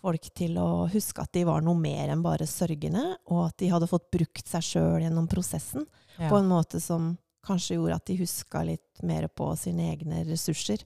folk 0.00 0.30
til 0.34 0.56
å 0.58 0.88
huske 0.88 1.22
at 1.22 1.32
de 1.36 1.44
var 1.44 1.60
noe 1.64 1.76
mer 1.76 2.08
enn 2.08 2.22
bare 2.24 2.48
sørgende, 2.48 3.18
og 3.28 3.50
at 3.50 3.58
de 3.60 3.68
hadde 3.68 3.88
fått 3.90 4.08
brukt 4.10 4.48
seg 4.48 4.64
sjøl 4.64 5.04
gjennom 5.04 5.28
prosessen 5.28 5.84
ja. 6.16 6.30
på 6.30 6.38
en 6.38 6.48
måte 6.48 6.80
som 6.80 7.12
kanskje 7.46 7.76
gjorde 7.76 7.98
at 8.00 8.08
de 8.08 8.16
huska 8.20 8.62
litt 8.64 9.02
mer 9.06 9.28
på 9.28 9.50
sine 9.60 9.90
egne 9.92 10.24
ressurser. 10.28 10.82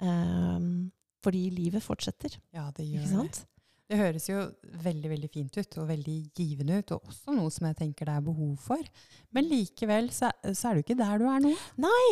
Ehm, 0.00 0.90
fordi 1.26 1.48
livet 1.50 1.82
fortsetter, 1.84 2.38
ja, 2.54 2.70
det 2.76 2.86
gjør 2.86 3.02
ikke 3.02 3.10
det. 3.10 3.18
sant? 3.18 3.44
Det 3.86 3.98
høres 4.00 4.24
jo 4.26 4.40
veldig 4.82 5.10
veldig 5.12 5.28
fint 5.30 5.58
ut, 5.60 5.76
og 5.78 5.90
veldig 5.92 6.16
givende 6.34 6.80
ut, 6.80 6.94
og 6.96 7.10
også 7.12 7.34
noe 7.36 7.52
som 7.54 7.68
jeg 7.68 7.78
tenker 7.78 8.08
det 8.08 8.16
er 8.18 8.24
behov 8.26 8.56
for. 8.58 8.88
Men 9.34 9.46
likevel 9.46 10.10
så, 10.14 10.32
så 10.50 10.70
er 10.70 10.74
du 10.74 10.82
ikke 10.82 10.98
der 10.98 11.22
du 11.22 11.28
er 11.30 11.44
nå. 11.44 11.52
Nei! 11.84 12.08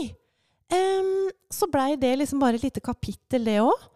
Um, 0.75 1.27
så 1.53 1.69
blei 1.71 1.97
det 2.01 2.15
liksom 2.21 2.41
bare 2.43 2.59
et 2.59 2.69
lite 2.69 2.83
kapittel, 2.85 3.45
det 3.51 3.59
òg. 3.63 3.91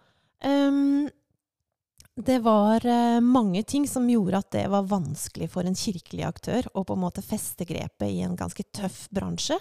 det 2.19 2.37
var 2.43 2.83
uh, 2.83 3.23
mange 3.23 3.63
ting 3.63 3.87
som 3.89 4.11
gjorde 4.11 4.43
at 4.43 4.51
det 4.53 4.67
var 4.71 4.91
vanskelig 4.91 5.49
for 5.51 5.67
en 5.67 5.79
kirkelig 5.79 6.27
aktør 6.27 6.69
å 6.75 6.85
på 6.87 6.99
en 6.99 7.03
måte 7.07 7.25
feste 7.25 7.67
grepet 7.67 8.11
i 8.11 8.21
en 8.27 8.37
ganske 8.39 8.67
tøff 8.75 9.07
bransje. 9.15 9.59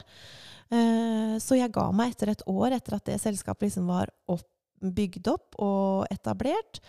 Uh, 0.73 1.37
så 1.39 1.61
jeg 1.61 1.71
ga 1.73 1.87
meg 1.95 2.11
etter 2.15 2.33
et 2.33 2.45
år, 2.49 2.73
etter 2.75 2.97
at 2.97 3.07
det 3.07 3.21
selskapet 3.21 3.69
liksom 3.69 3.87
var 3.93 4.09
opp, 4.25 4.49
bygd 4.81 5.27
opp 5.31 5.55
og 5.63 6.07
etablert. 6.13 6.79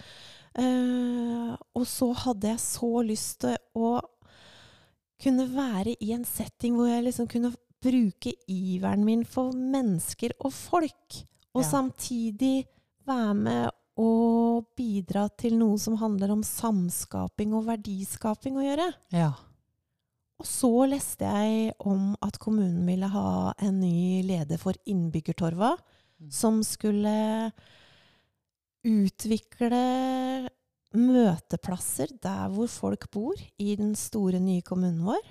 Eh, 0.59 1.55
og 1.77 1.87
så 1.87 2.13
hadde 2.25 2.49
jeg 2.53 2.63
så 2.65 2.93
lyst 3.07 3.41
til 3.45 3.57
å 3.79 3.99
kunne 5.23 5.49
være 5.51 5.97
i 6.05 6.13
en 6.15 6.25
setting 6.29 6.77
hvor 6.79 6.89
jeg 6.91 7.05
liksom 7.09 7.29
kunne 7.31 7.53
bruke 7.83 8.33
iveren 8.51 9.05
min 9.07 9.25
for 9.27 9.53
mennesker 9.55 10.35
og 10.41 10.53
folk. 10.55 11.21
Og 11.55 11.63
Ja. 11.63 11.69
samtidig 11.71 12.67
være 13.07 13.35
med 13.35 13.71
og 13.99 14.67
bidra 14.77 15.29
til 15.37 15.57
noe 15.59 15.77
som 15.79 15.97
handler 15.97 16.31
om 16.31 16.43
samskaping 16.43 17.53
og 17.55 17.67
verdiskaping 17.67 18.55
å 18.57 18.63
gjøre. 18.67 18.95
Ja. 19.13 19.33
Og 20.39 20.47
så 20.47 20.71
leste 20.89 21.27
jeg 21.27 21.73
om 21.81 22.15
at 22.23 22.39
kommunen 22.39 22.87
ville 22.87 23.09
ha 23.11 23.53
en 23.59 23.81
ny 23.81 24.23
leder 24.23 24.57
for 24.57 24.73
Innbyggertorva. 24.87 25.77
Som 26.31 26.63
skulle 26.67 27.53
utvikle 28.89 29.81
møteplasser 30.97 32.15
der 32.23 32.49
hvor 32.55 32.71
folk 32.73 33.09
bor, 33.13 33.39
i 33.61 33.75
den 33.79 33.95
store, 33.99 34.41
nye 34.41 34.65
kommunen 34.67 35.05
vår, 35.07 35.25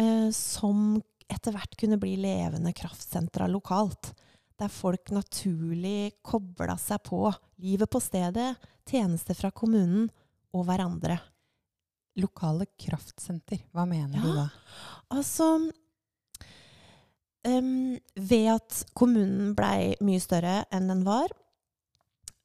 eh, 0.00 0.28
som 0.34 0.96
etter 1.28 1.52
hvert 1.52 1.76
kunne 1.78 1.98
bli 2.00 2.14
levende 2.22 2.72
kraftsentra 2.76 3.48
lokalt. 3.52 4.14
Der 4.58 4.72
folk 4.72 5.12
naturlig 5.14 6.16
kobla 6.26 6.78
seg 6.80 7.02
på 7.06 7.28
livet 7.62 7.90
på 7.92 8.00
stedet, 8.02 8.54
tjenester 8.88 9.36
fra 9.36 9.52
kommunen 9.54 10.08
og 10.56 10.64
hverandre. 10.66 11.18
Lokale 12.18 12.66
kraftsenter, 12.80 13.60
hva 13.70 13.84
mener 13.86 14.16
Ja. 14.18 14.22
du 14.24 14.32
da? 14.34 14.48
Altså 15.14 15.70
em, 17.46 17.98
Ved 18.14 18.48
at 18.52 18.84
kommunen 18.96 19.54
blei 19.58 19.94
mye 20.04 20.22
større 20.22 20.62
enn 20.74 20.88
den 20.90 21.04
var, 21.06 21.32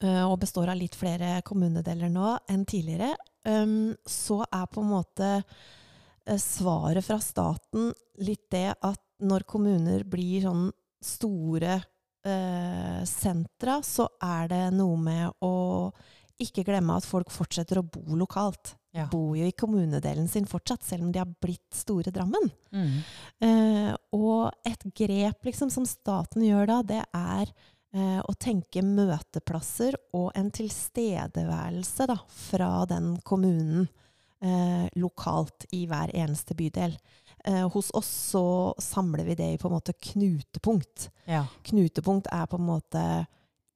uh, 0.04 0.26
og 0.28 0.40
består 0.44 0.72
av 0.74 0.80
litt 0.80 0.98
flere 0.98 1.40
kommunedeler 1.46 2.12
nå 2.12 2.36
enn 2.52 2.66
tidligere, 2.70 3.14
um, 3.48 3.94
så 4.06 4.44
er 4.50 4.68
på 4.72 4.84
en 4.84 4.92
måte 4.92 5.30
eh, 5.40 6.40
svaret 6.40 7.06
fra 7.06 7.20
staten 7.24 7.92
litt 8.24 8.46
det 8.54 8.70
at 8.80 9.02
når 9.24 9.46
kommuner 9.48 10.04
blir 10.08 10.44
sånn 10.44 10.68
store 11.04 11.78
uh, 11.80 13.02
sentra, 13.08 13.80
så 13.84 14.08
er 14.24 14.52
det 14.52 14.64
noe 14.76 15.00
med 15.00 15.44
å 15.44 15.56
ikke 16.44 16.66
glemme 16.68 16.98
at 16.98 17.08
folk 17.08 17.32
fortsetter 17.32 17.80
å 17.80 17.88
bo 17.88 18.18
lokalt. 18.20 18.76
Ja. 18.94 19.08
Bor 19.10 19.34
jo 19.38 19.48
i 19.50 19.56
kommunedelen 19.58 20.28
sin 20.30 20.46
fortsatt, 20.46 20.84
selv 20.86 21.08
om 21.08 21.12
de 21.12 21.22
har 21.22 21.30
blitt 21.42 21.74
store 21.74 22.12
Drammen. 22.14 22.52
Mm. 22.70 22.98
Eh, 23.42 23.96
og 24.14 24.52
et 24.70 24.84
grep 24.94 25.50
liksom, 25.50 25.72
som 25.74 25.88
staten 25.90 26.46
gjør 26.46 26.70
da, 26.70 26.78
det 26.86 27.00
er 27.02 27.50
eh, 27.50 28.20
å 28.22 28.36
tenke 28.38 28.84
møteplasser 28.86 29.98
og 30.14 30.30
en 30.38 30.52
tilstedeværelse 30.54 32.08
da, 32.14 32.20
fra 32.30 32.70
den 32.90 33.16
kommunen 33.26 33.88
eh, 34.44 34.86
lokalt 35.02 35.66
i 35.74 35.88
hver 35.90 36.14
eneste 36.14 36.54
bydel. 36.54 36.94
Eh, 37.46 37.66
hos 37.74 37.90
oss 37.98 38.12
så 38.30 38.46
samler 38.78 39.26
vi 39.26 39.36
det 39.36 39.50
i 39.54 39.58
på 39.58 39.68
en 39.72 39.78
måte 39.80 39.98
knutepunkt. 39.98 41.10
Ja. 41.26 41.48
Knutepunkt 41.66 42.30
er 42.32 42.46
på 42.46 42.62
en 42.62 42.70
måte 42.70 43.04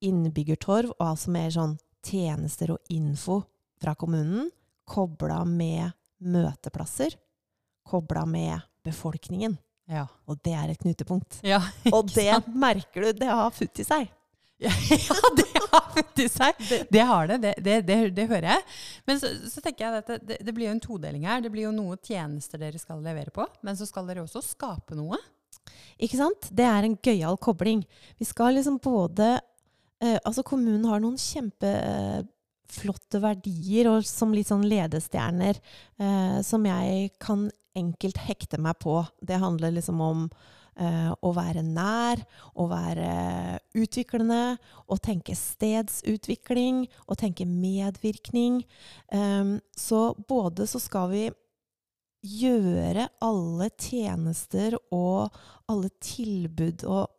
innbyggertorv, 0.05 0.93
og 0.99 1.07
altså 1.09 1.33
mer 1.33 1.49
sånn 1.53 1.77
tjenester 2.05 2.75
og 2.75 2.93
info 2.93 3.41
fra 3.81 3.95
kommunen, 3.97 4.51
kobla 4.87 5.43
med 5.45 5.91
møteplasser, 6.23 7.15
kobla 7.87 8.25
med 8.25 8.59
befolkningen. 8.87 9.57
Ja. 9.87 10.05
Og 10.27 10.39
det 10.43 10.53
er 10.57 10.71
et 10.71 10.81
knutepunkt. 10.81 11.39
ja. 11.47 11.61
Og 11.95 12.09
det 12.11 12.31
merker 12.51 13.07
du, 13.07 13.11
det 13.21 13.29
har 13.31 13.51
futt 13.55 13.83
i 13.83 13.87
seg. 13.87 14.07
Ja, 14.57 14.71
det 15.37 15.45
har 15.69 15.83
futt 15.93 16.19
i 16.19 16.25
seg. 16.33 16.61
Det 16.89 17.01
har 17.05 17.27
det, 17.27 17.37
det, 17.61 17.75
det, 17.85 17.97
det, 18.09 18.23
hører 18.25 18.47
jeg. 18.55 18.63
Men 19.05 19.19
så, 19.21 19.29
så 19.51 19.61
tenker 19.61 19.85
jeg 19.85 20.01
at 20.01 20.23
det, 20.25 20.39
det 20.41 20.53
blir 20.55 20.65
jo 20.65 20.73
en 20.73 20.81
todeling 20.81 21.27
her. 21.29 21.43
Det 21.45 21.51
blir 21.53 21.67
jo 21.67 21.73
noe 21.75 21.99
tjenester 22.01 22.57
dere 22.57 22.81
skal 22.81 23.03
levere 23.05 23.29
på, 23.33 23.45
men 23.61 23.77
så 23.77 23.85
skal 23.85 24.09
dere 24.09 24.23
også 24.25 24.41
skape 24.41 24.97
noe. 24.97 25.19
Ikke 26.01 26.17
sant? 26.17 26.49
Det 26.49 26.65
er 26.65 26.87
en 26.87 26.97
gøyal 26.97 27.37
kobling. 27.37 27.83
Vi 28.17 28.25
skal 28.25 28.57
liksom 28.57 28.79
både 28.81 29.35
eh, 30.01 30.17
Altså, 30.23 30.41
kommunen 30.41 30.89
har 30.89 31.05
noen 31.05 31.21
kjempeflotte 32.67 33.21
verdier 33.21 33.87
og 33.89 34.05
som 34.05 34.33
litt 34.33 34.47
sånn 34.47 34.67
ledestjerner 34.67 35.57
eh, 35.99 36.41
som 36.43 36.65
jeg 36.65 37.11
kan 37.19 37.49
enkelt 37.75 38.17
hekte 38.17 38.57
meg 38.59 38.77
på. 38.79 39.05
Det 39.21 39.37
handler 39.37 39.71
liksom 39.71 40.01
om 40.01 40.29
eh, 40.77 41.11
å 41.21 41.31
være 41.33 41.63
nær, 41.63 42.23
å 42.55 42.67
være 42.67 43.59
utviklende, 43.75 44.57
å 44.87 44.97
tenke 44.97 45.35
stedsutvikling, 45.35 46.87
å 47.07 47.15
tenke 47.15 47.45
medvirkning. 47.45 48.63
Eh, 49.11 49.57
så 49.77 50.15
både 50.27 50.67
så 50.67 50.79
skal 50.79 51.11
vi 51.11 51.27
gjøre 52.27 53.07
alle 53.21 53.69
tjenester 53.77 54.75
og 54.91 55.29
alle 55.69 55.89
tilbud 56.01 56.83
og 56.89 57.13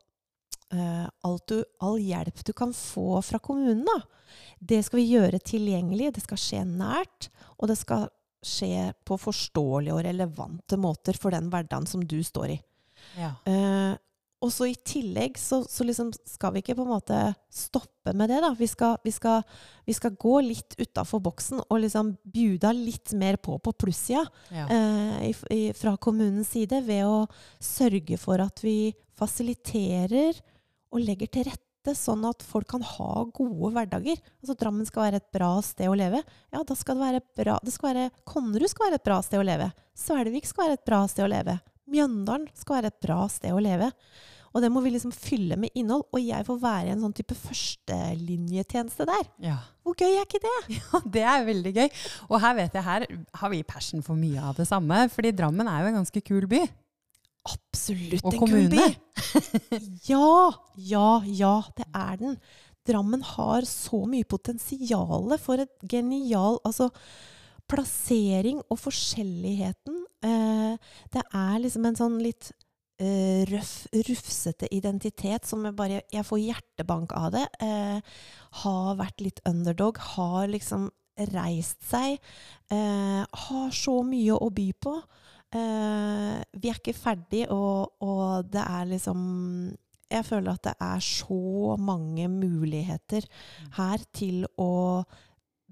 du, 0.71 1.65
all 1.81 1.99
hjelp 1.99 2.45
du 2.45 2.53
kan 2.53 2.73
få 2.77 3.23
fra 3.25 3.39
kommunen, 3.39 3.85
da. 3.89 4.01
Det 4.61 4.83
skal 4.85 5.01
vi 5.01 5.11
gjøre 5.15 5.39
tilgjengelig, 5.41 6.13
det 6.15 6.25
skal 6.27 6.41
skje 6.41 6.65
nært, 6.69 7.31
og 7.57 7.71
det 7.71 7.79
skal 7.81 8.09
skje 8.45 8.93
på 9.09 9.17
forståelige 9.19 9.95
og 9.97 10.05
relevante 10.05 10.77
måter 10.79 11.17
for 11.19 11.35
den 11.35 11.49
hverdagen 11.51 11.89
som 11.91 12.05
du 12.07 12.21
står 12.23 12.53
i. 12.55 12.59
Ja. 13.19 13.33
Eh, 13.49 13.97
og 14.39 14.53
så 14.55 14.69
i 14.71 14.77
tillegg 14.87 15.35
så, 15.41 15.65
så 15.67 15.83
liksom 15.83 16.13
skal 16.29 16.53
vi 16.55 16.61
ikke 16.63 16.77
på 16.79 16.85
en 16.85 16.93
måte 16.93 17.17
stoppe 17.51 18.13
med 18.15 18.31
det, 18.31 18.39
da. 18.45 18.53
Vi 18.55 18.69
skal, 18.71 19.01
vi 19.03 19.11
skal, 19.11 19.43
vi 19.89 19.97
skal 19.97 20.15
gå 20.15 20.37
litt 20.47 20.77
utafor 20.79 21.19
boksen 21.25 21.65
og 21.65 21.81
liksom 21.83 22.13
bjuda 22.23 22.71
litt 22.77 23.17
mer 23.19 23.41
på 23.43 23.57
på 23.59 23.73
plussida 23.75 24.23
Ja. 24.55 24.69
eh, 24.71 25.73
fra 25.75 25.97
kommunens 25.97 26.53
side 26.55 26.85
ved 26.87 27.03
å 27.09 27.25
sørge 27.59 28.21
for 28.23 28.39
at 28.45 28.63
vi 28.63 28.93
fasiliterer 29.19 30.39
og 30.93 31.03
legger 31.05 31.31
til 31.33 31.49
rette 31.49 31.95
sånn 31.97 32.25
at 32.29 32.43
folk 32.45 32.69
kan 32.69 32.83
ha 32.85 33.25
gode 33.33 33.71
hverdager. 33.73 34.19
Altså 34.43 34.57
Drammen 34.59 34.89
skal 34.89 35.07
være 35.07 35.21
et 35.23 35.31
bra 35.33 35.51
sted 35.65 35.89
å 35.89 35.97
leve. 35.97 36.21
Ja, 36.53 36.63
da 36.67 36.77
skal 36.77 36.99
det 36.99 37.07
være 37.07 37.23
bra 37.41 37.59
det 37.65 37.73
skal 37.73 37.95
være, 37.95 38.09
Konnerud 38.29 38.69
skal 38.69 38.89
være 38.89 39.01
et 39.01 39.07
bra 39.09 39.21
sted 39.25 39.41
å 39.41 39.47
leve. 39.47 39.71
Svelvik 39.97 40.49
skal 40.49 40.67
være 40.67 40.81
et 40.81 40.89
bra 40.89 41.05
sted 41.09 41.25
å 41.25 41.31
leve. 41.33 41.59
Mjøndalen 41.89 42.51
skal 42.59 42.81
være 42.81 42.93
et 42.93 43.01
bra 43.07 43.23
sted 43.33 43.55
å 43.57 43.63
leve. 43.65 43.89
Og 44.57 44.63
det 44.65 44.71
må 44.73 44.81
vi 44.85 44.93
liksom 44.95 45.13
fylle 45.13 45.59
med 45.61 45.73
innhold. 45.77 46.07
Og 46.13 46.23
jeg 46.25 46.47
får 46.49 46.61
være 46.63 46.89
i 46.89 46.93
en 46.95 47.03
sånn 47.05 47.15
type 47.17 47.37
førstelinjetjeneste 47.37 49.07
der. 49.09 49.29
Ja. 49.45 49.59
Hvor 49.85 49.97
gøy 49.99 50.17
er 50.17 50.25
ikke 50.25 50.41
det? 50.45 50.57
Ja, 50.79 51.01
det 51.05 51.25
er 51.25 51.47
veldig 51.49 51.73
gøy. 51.77 51.89
Og 52.29 52.41
her 52.43 52.57
vet 52.59 52.77
jeg, 52.77 52.85
her 52.87 53.07
har 53.43 53.53
vi 53.53 53.63
passion 53.69 54.05
for 54.05 54.19
mye 54.19 54.43
av 54.51 54.59
det 54.59 54.69
samme. 54.69 55.05
Fordi 55.13 55.33
Drammen 55.37 55.69
er 55.71 55.85
jo 55.85 55.93
en 55.93 56.01
ganske 56.01 56.25
kul 56.25 56.49
by. 56.51 56.63
Absolutt 57.49 58.25
Og 58.29 58.35
en 58.35 58.47
kul 58.51 58.69
by. 58.75 58.87
ja, 60.09 60.51
ja, 60.77 61.09
ja, 61.25 61.55
det 61.79 61.89
er 61.95 62.21
den. 62.21 62.39
Drammen 62.89 63.25
har 63.35 63.67
så 63.69 64.05
mye 64.09 64.25
potensial 64.29 65.35
for 65.43 65.61
et 65.61 65.75
genial 65.89 66.57
Altså, 66.65 66.89
plassering 67.69 68.63
og 68.73 68.79
forskjelligheten. 68.81 69.99
Eh, 70.25 70.95
det 71.13 71.25
er 71.37 71.59
liksom 71.61 71.85
en 71.89 71.99
sånn 71.99 72.17
litt 72.25 72.51
eh, 73.03 73.45
røff, 73.51 73.75
rufsete 74.09 74.71
identitet 74.75 75.45
som 75.47 75.67
jeg 75.69 75.77
bare 75.77 76.01
Jeg 76.13 76.25
får 76.27 76.41
hjertebank 76.47 77.13
av 77.19 77.33
det. 77.37 77.45
Eh, 77.61 78.01
har 78.63 78.97
vært 79.01 79.21
litt 79.25 79.45
underdog. 79.49 80.01
Har 80.17 80.49
liksom 80.49 80.89
reist 81.35 81.83
seg. 81.91 82.19
Eh, 82.73 83.23
har 83.27 83.71
så 83.75 84.01
mye 84.07 84.39
å 84.39 84.49
by 84.55 84.71
på. 84.81 84.97
Eh, 85.55 86.41
vi 86.61 86.69
er 86.69 86.81
ikke 86.81 86.97
ferdig, 86.97 87.47
og, 87.49 87.95
og 88.05 88.51
det 88.53 88.61
er 88.61 88.91
liksom 88.91 89.21
Jeg 90.13 90.25
føler 90.29 90.53
at 90.53 90.67
det 90.67 90.75
er 90.85 91.01
så 91.05 91.77
mange 91.81 92.29
muligheter 92.33 93.25
her 93.77 94.05
til 94.13 94.45
å 94.61 95.05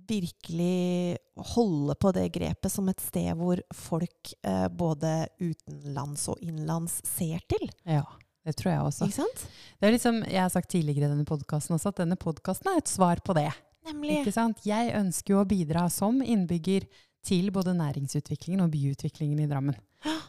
virkelig 0.06 1.16
holde 1.54 1.96
på 1.98 2.12
det 2.14 2.28
grepet 2.34 2.72
som 2.72 2.88
et 2.88 3.00
sted 3.02 3.32
hvor 3.36 3.60
folk 3.74 4.32
eh, 4.46 4.68
både 4.70 5.26
utenlands 5.40 6.28
og 6.30 6.40
innenlands 6.44 7.00
ser 7.08 7.42
til. 7.50 7.66
Ja, 7.88 8.04
det 8.46 8.54
tror 8.60 8.72
jeg 8.72 8.84
også. 8.86 9.08
Ikke 9.08 9.24
sant? 9.24 9.46
Det 9.80 9.88
er 9.88 9.96
liksom, 9.96 10.20
jeg 10.28 10.42
har 10.44 10.52
sagt 10.52 10.70
tidligere 10.72 11.08
i 11.08 11.14
denne 11.16 11.26
podkasten 11.28 11.76
også 11.76 11.90
at 11.90 12.04
denne 12.04 12.18
podkasten 12.20 12.70
er 12.70 12.84
et 12.84 12.92
svar 12.92 13.20
på 13.24 13.34
det. 13.36 13.48
Nemlig. 13.86 14.20
Ikke 14.20 14.34
sant? 14.34 14.62
Jeg 14.66 14.94
ønsker 14.98 15.36
jo 15.36 15.42
å 15.42 15.48
bidra 15.48 15.86
som 15.92 16.22
innbygger 16.22 16.86
til 17.26 17.50
både 17.54 17.74
næringsutviklingen 17.76 18.62
og 18.64 18.70
byutviklingen 18.72 19.42
i 19.42 19.48
Drammen. 19.50 19.76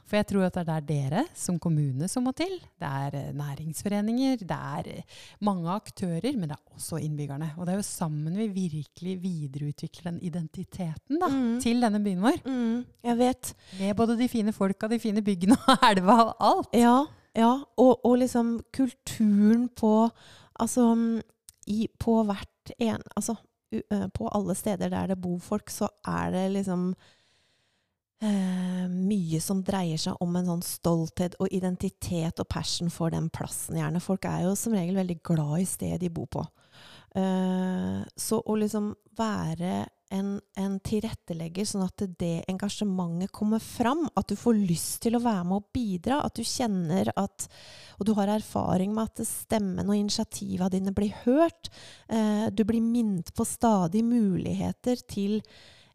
For 0.08 0.16
jeg 0.16 0.26
tror 0.30 0.46
at 0.48 0.56
det 0.66 0.72
er 0.74 0.86
dere 0.88 1.22
som 1.38 1.58
kommune 1.62 2.08
som 2.10 2.24
må 2.26 2.32
til. 2.34 2.54
Det 2.80 2.88
er 2.88 3.16
eh, 3.20 3.34
næringsforeninger, 3.36 4.38
det 4.48 4.56
er 4.58 4.88
eh, 4.94 5.18
mange 5.44 5.70
aktører, 5.70 6.32
men 6.40 6.48
det 6.50 6.56
er 6.56 6.74
også 6.78 6.98
innbyggerne. 7.04 7.50
Og 7.60 7.68
det 7.68 7.74
er 7.76 7.78
jo 7.82 7.86
sammen 7.86 8.38
vi 8.40 8.48
virkelig 8.56 9.18
videreutvikler 9.22 10.12
den 10.16 10.22
identiteten 10.26 11.20
da, 11.22 11.28
Mm. 11.28 11.60
til 11.62 11.84
denne 11.84 12.00
byen 12.04 12.24
vår. 12.24 12.40
Mm, 12.48 12.86
jeg 13.04 13.18
vet. 13.20 13.54
Med 13.80 13.94
både 14.00 14.18
de 14.18 14.30
fine 14.32 14.54
folka, 14.56 14.88
de 14.88 15.00
fine 15.04 15.22
byggene 15.22 15.58
og 15.68 15.84
elva 15.92 16.18
og 16.24 16.34
alt. 16.50 16.74
Ja, 16.74 16.98
ja. 17.38 17.52
Og, 17.78 18.06
og 18.06 18.18
liksom 18.24 18.58
kulturen 18.74 19.68
på 19.76 20.10
Altså 20.60 20.88
mm, 20.96 21.20
i, 21.68 21.84
på 22.00 22.24
hvert 22.26 22.72
en 22.80 23.04
Altså 23.16 23.36
på 24.16 24.28
alle 24.32 24.56
steder 24.56 24.92
der 24.94 25.12
det 25.12 25.20
bor 25.22 25.40
folk, 25.44 25.70
så 25.74 25.90
er 26.08 26.32
det 26.32 26.44
liksom 26.54 26.90
eh, 28.24 28.86
mye 28.90 29.42
som 29.44 29.64
dreier 29.66 30.00
seg 30.02 30.22
om 30.24 30.36
en 30.38 30.50
sånn 30.52 30.66
stolthet 30.66 31.38
og 31.44 31.52
identitet 31.54 32.40
og 32.42 32.50
passion 32.52 32.92
for 32.94 33.14
den 33.14 33.30
plassen, 33.34 33.80
gjerne. 33.80 34.04
Folk 34.04 34.28
er 34.30 34.46
jo 34.48 34.56
som 34.60 34.76
regel 34.78 34.98
veldig 35.00 35.20
glad 35.26 35.60
i 35.62 35.70
stedet 35.70 36.02
de 36.04 36.14
bor 36.14 36.30
på. 36.32 36.46
Eh, 37.18 38.02
så 38.16 38.42
å 38.42 38.58
liksom 38.60 38.92
være 39.18 39.86
en, 40.14 40.38
en 40.56 40.78
tilrettelegger, 40.84 41.68
sånn 41.68 41.86
at 41.86 42.04
det 42.20 42.46
engasjementet 42.52 43.32
kommer 43.36 43.62
fram. 43.64 44.06
At 44.18 44.30
du 44.32 44.38
får 44.40 44.60
lyst 44.60 45.02
til 45.04 45.18
å 45.18 45.24
være 45.24 45.46
med 45.48 45.60
og 45.60 45.70
bidra. 45.76 46.22
At 46.24 46.38
du 46.40 46.46
kjenner 46.48 47.12
at 47.16 47.48
Og 47.98 48.06
du 48.06 48.14
har 48.14 48.30
erfaring 48.30 48.92
med 48.94 49.10
at 49.10 49.26
stemmen 49.26 49.88
og 49.90 49.98
initiativene 49.98 50.70
dine 50.70 50.94
blir 50.94 51.16
hørt. 51.24 51.72
Eh, 52.08 52.46
du 52.54 52.62
blir 52.64 52.84
minnet 52.84 53.34
på 53.34 53.46
stadig 53.48 54.04
muligheter 54.06 55.02
til 55.10 55.42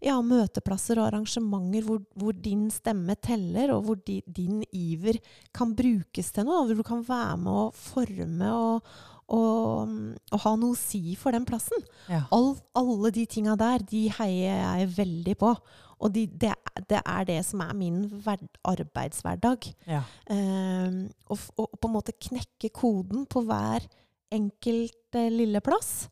ja, 0.03 0.17
møteplasser 0.19 0.99
og 0.99 1.07
arrangementer 1.07 1.87
hvor, 1.87 2.01
hvor 2.19 2.35
din 2.35 2.67
stemme 2.75 3.15
teller, 3.23 3.71
og 3.71 3.87
hvor 3.87 4.01
di, 4.03 4.19
din 4.27 4.65
iver 4.75 5.21
kan 5.55 5.77
brukes 5.79 6.33
til 6.35 6.49
noe. 6.49 6.65
Hvor 6.67 6.83
du 6.83 6.87
kan 6.87 7.05
være 7.07 7.39
med 7.45 7.53
og 7.53 7.79
forme 7.79 8.51
og, 8.51 8.93
og, 9.33 9.95
å, 10.33 10.41
ha 10.45 10.53
noe 10.61 10.75
å 10.75 10.79
si 10.79 11.15
for 11.19 11.35
den 11.35 11.47
plassen. 11.49 11.81
Ja. 12.11 12.25
All, 12.35 12.53
alle 12.79 13.13
de 13.15 13.25
tinga 13.31 13.57
der, 13.61 13.85
de 13.89 14.05
heier 14.19 14.61
jeg 14.61 14.93
veldig 14.99 15.37
på. 15.41 15.55
Og 16.03 16.13
de, 16.15 16.27
det, 16.27 16.53
det 16.91 17.01
er 17.01 17.27
det 17.29 17.39
som 17.47 17.63
er 17.65 17.75
min 17.79 18.03
verd, 18.25 18.45
arbeidshverdag. 18.67 19.69
Ja. 19.87 20.03
Ehm, 20.35 21.05
og, 21.31 21.47
og 21.57 21.79
på 21.79 21.89
en 21.89 21.95
måte 21.95 22.17
knekke 22.19 22.73
koden 22.75 23.25
på 23.31 23.45
hver 23.47 23.87
enkelt 24.33 25.19
eh, 25.19 25.31
lille 25.33 25.63
plass. 25.65 26.09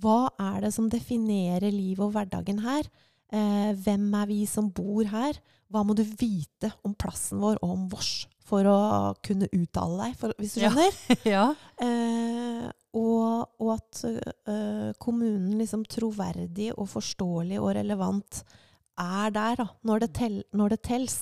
Hva 0.00 0.32
er 0.40 0.64
det 0.64 0.72
som 0.74 0.88
definerer 0.90 1.70
livet 1.70 2.02
og 2.06 2.14
hverdagen 2.16 2.62
her? 2.64 2.88
Eh, 3.34 3.72
hvem 3.84 4.08
er 4.22 4.30
vi 4.30 4.40
som 4.48 4.72
bor 4.74 5.04
her? 5.12 5.38
Hva 5.70 5.84
må 5.86 5.96
du 5.96 6.02
vite 6.06 6.72
om 6.86 6.96
plassen 6.96 7.42
vår 7.42 7.60
og 7.60 7.76
om 7.76 7.86
vårs 7.92 8.24
for 8.44 8.66
å 8.68 8.78
kunne 9.24 9.48
uttale 9.56 10.06
deg, 10.08 10.16
for, 10.20 10.34
hvis 10.38 10.54
du 10.58 10.60
Ja. 10.64 10.70
skjønner? 10.70 10.98
ja. 11.34 11.44
Eh, 11.80 12.66
og, 12.94 13.48
og 13.58 13.70
at 13.74 14.02
eh, 14.06 14.90
kommunen 15.02 15.56
liksom 15.58 15.86
troverdig 15.90 16.70
og 16.76 16.86
forståelig 16.92 17.58
og 17.62 17.72
relevant 17.78 18.42
er 19.00 19.32
der 19.34 19.56
da, 19.58 19.66
når 19.82 20.04
det, 20.04 20.10
tel, 20.20 20.36
når 20.54 20.76
det 20.76 20.82
tels. 20.86 21.16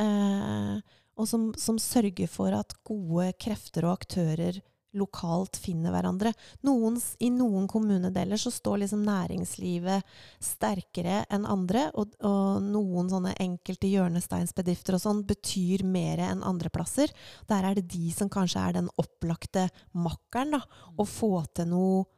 Eh, 0.00 0.78
og 1.20 1.26
som, 1.28 1.50
som 1.60 1.76
sørger 1.76 2.30
for 2.32 2.54
at 2.56 2.72
gode 2.86 3.32
krefter 3.42 3.84
og 3.84 3.98
aktører 3.98 4.62
lokalt 4.98 5.58
finner 5.60 5.94
hverandre. 5.94 6.32
Noen, 6.66 6.98
I 7.22 7.30
noen 7.34 7.66
kommunedeler 7.70 8.40
så 8.40 8.52
står 8.54 8.82
liksom 8.84 9.04
næringslivet 9.06 10.06
sterkere 10.42 11.24
enn 11.30 11.46
andre, 11.48 11.88
og, 11.94 12.14
og 12.26 12.62
noen 12.64 13.10
sånne 13.12 13.34
enkelte 13.42 13.90
hjørnesteinsbedrifter 13.90 14.98
og 14.98 15.04
sånn 15.04 15.24
betyr 15.28 15.84
mer 15.86 16.22
enn 16.30 16.44
andre 16.46 16.72
plasser. 16.72 17.12
Der 17.50 17.66
er 17.66 17.78
det 17.78 17.88
de 17.92 18.10
som 18.14 18.32
kanskje 18.32 18.62
er 18.62 18.80
den 18.80 18.90
opplagte 19.00 19.68
makkeren, 19.92 20.56
da, 20.58 20.64
å 20.98 21.06
få 21.06 21.44
til 21.54 21.70
noe 21.70 22.08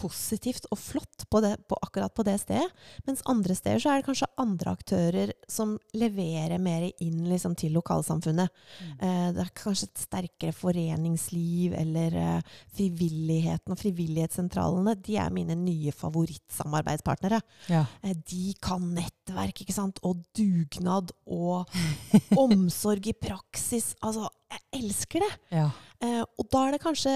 positivt 0.00 0.66
og 0.72 0.78
flott 0.80 1.26
på, 1.30 1.40
det, 1.44 1.52
på 1.68 1.76
akkurat 1.84 2.14
på 2.16 2.24
det 2.26 2.36
stedet. 2.42 2.66
Mens 3.06 3.22
andre 3.28 3.54
steder 3.56 3.82
så 3.82 3.92
er 3.92 4.00
det 4.00 4.06
kanskje 4.08 4.28
andre 4.40 4.74
aktører 4.74 5.32
som 5.50 5.76
leverer 5.96 6.60
mer 6.62 6.86
inn 7.04 7.26
liksom, 7.28 7.56
til 7.60 7.74
lokalsamfunnet. 7.76 8.52
Eh, 8.96 9.26
det 9.36 9.44
er 9.44 9.52
kanskje 9.60 9.90
et 9.90 10.04
sterkere 10.06 10.56
foreningsliv 10.56 11.76
eller 11.78 12.16
eh, 12.20 12.56
frivilligheten 12.76 13.74
og 13.74 13.80
frivillighetssentralene. 13.82 14.96
De 15.04 15.18
er 15.20 15.34
mine 15.34 15.58
nye 15.58 15.94
favorittsamarbeidspartnere. 15.96 17.42
ja. 17.70 17.84
Eh, 18.02 18.16
de 18.30 18.54
kan 18.62 18.82
nettverk, 18.94 19.62
ikke 19.62 19.74
sant? 19.74 19.98
Og 20.06 20.22
dugnad 20.36 21.12
og 21.26 21.70
omsorg 22.44 23.10
i 23.10 23.16
praksis. 23.16 23.92
Altså, 24.04 24.28
jeg 24.50 24.82
elsker 24.82 25.26
det! 25.26 25.32
ja. 25.60 25.68
Eh, 26.00 26.22
og 26.24 26.46
da 26.48 26.64
er 26.64 26.74
det 26.74 26.80
kanskje 26.80 27.12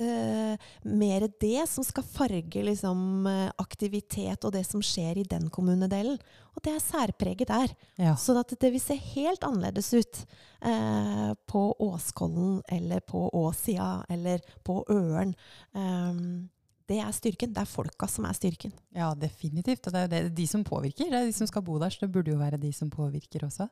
eh, 0.00 0.54
mer 0.82 1.26
det 1.40 1.68
som 1.70 1.84
skal 1.84 2.06
farge 2.06 2.62
liksom, 2.66 3.26
eh, 3.26 3.50
aktivitet 3.58 4.44
og 4.44 4.54
det 4.54 4.64
som 4.66 4.82
skjer 4.82 5.20
i 5.20 5.26
den 5.28 5.50
kommunedelen. 5.50 6.18
Og 6.54 6.62
det 6.64 6.74
er 6.74 6.82
særpreget 6.82 7.48
der. 7.48 7.74
ja. 7.96 8.16
Så 8.16 8.36
at 8.38 8.54
det 8.60 8.72
vil 8.72 8.82
se 8.82 8.94
helt 8.94 9.44
annerledes 9.44 9.92
ut 9.94 10.26
uh, 10.64 11.34
på 11.50 11.62
Åskollen 11.82 12.62
eller 12.70 13.00
på 13.00 13.26
Åsia 13.34 14.04
eller 14.08 14.40
på 14.62 14.84
Øren. 14.90 15.34
Um, 15.72 16.48
det 16.86 16.98
er 17.00 17.12
styrken. 17.16 17.52
Det 17.56 17.62
er 17.62 17.68
folka 17.68 18.06
som 18.10 18.26
er 18.28 18.36
styrken. 18.36 18.72
Ja, 18.94 19.14
definitivt. 19.16 19.86
Og 19.86 19.94
det 19.94 20.00
er 20.00 20.04
jo 20.04 20.12
det, 20.12 20.22
de 20.36 20.46
som 20.46 20.64
påvirker. 20.64 21.08
Det 21.08 21.20
er 21.20 21.30
de 21.30 21.36
som 21.36 21.48
skal 21.48 21.64
bo 21.64 21.78
der, 21.80 21.90
så 21.90 22.04
det 22.04 22.12
burde 22.12 22.34
jo 22.34 22.40
være 22.40 22.60
de 22.60 22.72
som 22.76 22.90
påvirker 22.92 23.46
også. 23.46 23.66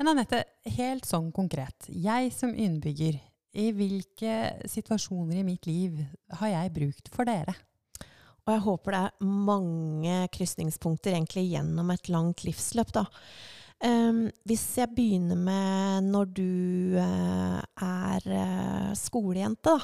Men 0.00 0.12
Anette, 0.14 0.42
helt 0.78 1.08
sånn 1.08 1.28
konkret. 1.36 1.90
Jeg 1.92 2.32
som 2.32 2.54
innbygger, 2.56 3.20
i 3.58 3.70
hvilke 3.74 4.34
situasjoner 4.70 5.40
i 5.40 5.46
mitt 5.46 5.66
liv 5.66 5.98
har 6.38 6.52
jeg 6.52 6.74
brukt 6.76 7.10
for 7.14 7.28
dere? 7.28 7.54
Og 8.46 8.54
jeg 8.54 8.64
håper 8.64 8.94
det 8.94 9.00
er 9.00 9.30
mange 9.46 10.18
krysningspunkter 10.34 11.14
egentlig 11.14 11.50
gjennom 11.52 11.90
et 11.92 12.10
langt 12.12 12.44
livsløp. 12.46 12.92
Da. 12.96 13.04
Um, 13.84 14.26
hvis 14.48 14.64
jeg 14.80 14.92
begynner 14.96 15.38
med 15.38 16.10
når 16.10 16.32
du 16.36 16.96
uh, 16.98 17.60
er 17.60 18.26
uh, 18.26 18.90
skolejente, 18.98 19.70
da, 19.70 19.78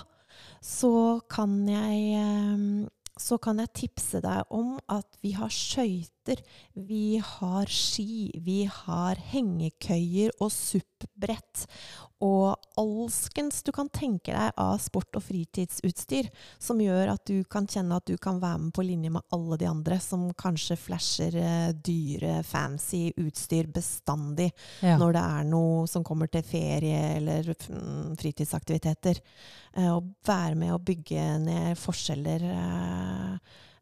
så 0.61 1.21
kan 1.31 1.63
jeg 1.69 2.21
um, 2.21 2.87
så 3.17 3.39
kan 3.41 3.63
jeg 3.63 3.73
tipse 3.73 4.21
deg 4.21 4.51
om 4.53 4.75
at 4.93 5.07
vi 5.25 5.33
har 5.39 5.53
skøyter, 5.53 6.43
vi 6.77 7.17
har 7.17 7.71
ski, 7.73 8.29
vi 8.45 8.67
har 8.69 9.17
hengekøyer 9.33 10.35
og 10.37 10.53
SUP-brett. 10.53 11.65
Og 12.25 12.57
alskens 12.81 13.59
du 13.67 13.69
kan 13.77 13.91
tenke 13.93 14.33
deg 14.33 14.55
av 14.57 14.79
sport- 14.81 15.19
og 15.19 15.25
fritidsutstyr, 15.27 16.31
som 16.59 16.81
gjør 16.81 17.11
at 17.13 17.25
du 17.29 17.43
kan 17.45 17.67
kjenne 17.69 17.99
at 17.99 18.07
du 18.09 18.17
kan 18.17 18.39
være 18.41 18.63
med 18.63 18.73
på 18.77 18.85
linje 18.87 19.11
med 19.13 19.27
alle 19.37 19.59
de 19.61 19.69
andre 19.69 19.99
som 20.01 20.31
kanskje 20.39 20.79
flasher 20.81 21.37
eh, 21.37 21.75
dyre, 21.77 22.39
fancy 22.47 23.11
utstyr 23.21 23.69
bestandig 23.69 24.49
Ja. 24.81 24.97
når 24.97 25.13
det 25.13 25.25
er 25.37 25.45
noe 25.51 25.87
som 25.87 26.05
kommer 26.05 26.31
til 26.33 26.43
ferie 26.47 27.17
eller 27.19 27.53
mm, 27.53 28.17
fritidsaktiviteter. 28.17 29.21
Eh, 29.77 29.93
å 29.93 30.01
være 30.25 30.57
med 30.57 30.73
å 30.73 30.81
bygge 30.81 31.27
ned 31.45 31.77
forskjeller 31.77 32.49
eh, 32.49 33.35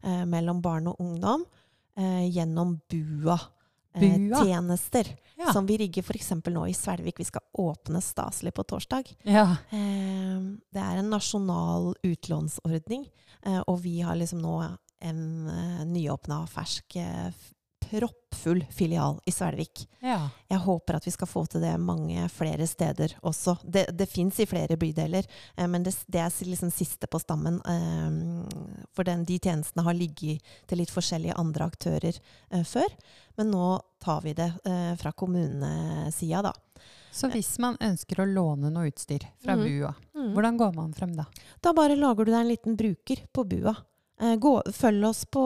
eh, 0.03 0.25
mellom 0.27 0.59
barn 0.61 0.91
og 0.91 0.99
ungdom 0.99 1.45
eh, 1.95 2.27
gjennom 2.35 2.81
BUA. 2.91 3.39
Ja. 5.37 5.51
som 5.53 5.65
vi 5.67 5.77
rigger 5.77 6.03
f.eks. 6.03 6.31
nå 6.47 6.67
i 6.67 6.73
Svelvik. 6.73 7.19
Vi 7.19 7.27
skal 7.27 7.41
åpne 7.59 8.01
staselig 8.01 8.53
på 8.55 8.63
torsdag. 8.63 9.11
ja. 9.23 9.57
Eh, 9.69 10.39
det 10.71 10.81
er 10.81 10.99
en 10.99 11.09
nasjonal 11.11 11.93
utlånsordning, 12.03 13.05
eh, 13.45 13.61
og 13.67 13.81
vi 13.83 13.99
har 14.01 14.15
liksom 14.15 14.41
nå 14.43 14.55
en 15.05 15.47
eh, 15.49 15.85
nyåpna, 15.85 16.45
fersk, 16.47 16.95
eh, 16.95 17.31
proppfull 17.89 18.65
filial 18.71 19.19
i 19.25 19.31
Svelvik. 19.31 19.87
ja. 20.01 20.29
Jeg 20.47 20.61
håper 20.61 20.95
at 20.95 21.07
vi 21.07 21.11
skal 21.11 21.27
få 21.27 21.45
til 21.49 21.63
det 21.65 21.73
mange 21.81 22.27
flere 22.29 22.67
steder 22.67 23.15
også. 23.21 23.57
Det, 23.63 23.87
det 23.97 24.05
fins 24.09 24.39
i 24.39 24.45
flere 24.45 24.77
bydeler, 24.77 25.25
eh, 25.57 25.67
men 25.67 25.83
det, 25.83 25.95
det 26.07 26.21
er 26.21 26.33
liksom 26.45 26.71
siste 26.71 27.07
på 27.07 27.19
stammen. 27.19 27.59
Eh, 27.65 28.85
for 28.95 29.07
den, 29.07 29.25
de 29.25 29.39
tjenestene 29.39 29.85
har 29.85 29.97
ligget 29.97 30.55
til 30.69 30.81
litt 30.81 30.93
forskjellige 30.93 31.37
andre 31.41 31.69
aktører 31.71 32.19
eh, 32.51 32.63
før. 32.63 32.87
Men 33.35 33.51
nå 33.51 33.65
tar 34.03 34.21
vi 34.21 34.35
det 34.37 34.51
eh, 34.65 34.93
fra 35.01 35.11
kommunesida, 35.11 36.45
da. 36.45 36.53
Så 37.15 37.29
hvis 37.31 37.53
man 37.63 37.77
ønsker 37.79 38.19
å 38.19 38.27
låne 38.27 38.69
noe 38.73 38.89
utstyr 38.89 39.23
fra 39.39 39.55
mm. 39.55 39.61
BUA, 39.63 39.91
hvordan 40.35 40.57
går 40.59 40.73
man 40.75 40.95
frem 40.95 41.13
da? 41.15 41.23
Da 41.63 41.71
bare 41.75 41.95
lager 41.95 42.27
du 42.27 42.31
deg 42.33 42.41
en 42.41 42.49
liten 42.49 42.75
bruker 42.75 43.21
på 43.31 43.45
bua. 43.47 43.71
Eh, 44.21 44.35
gå, 44.39 44.51
følg 44.71 45.03
oss 45.09 45.25
på 45.27 45.43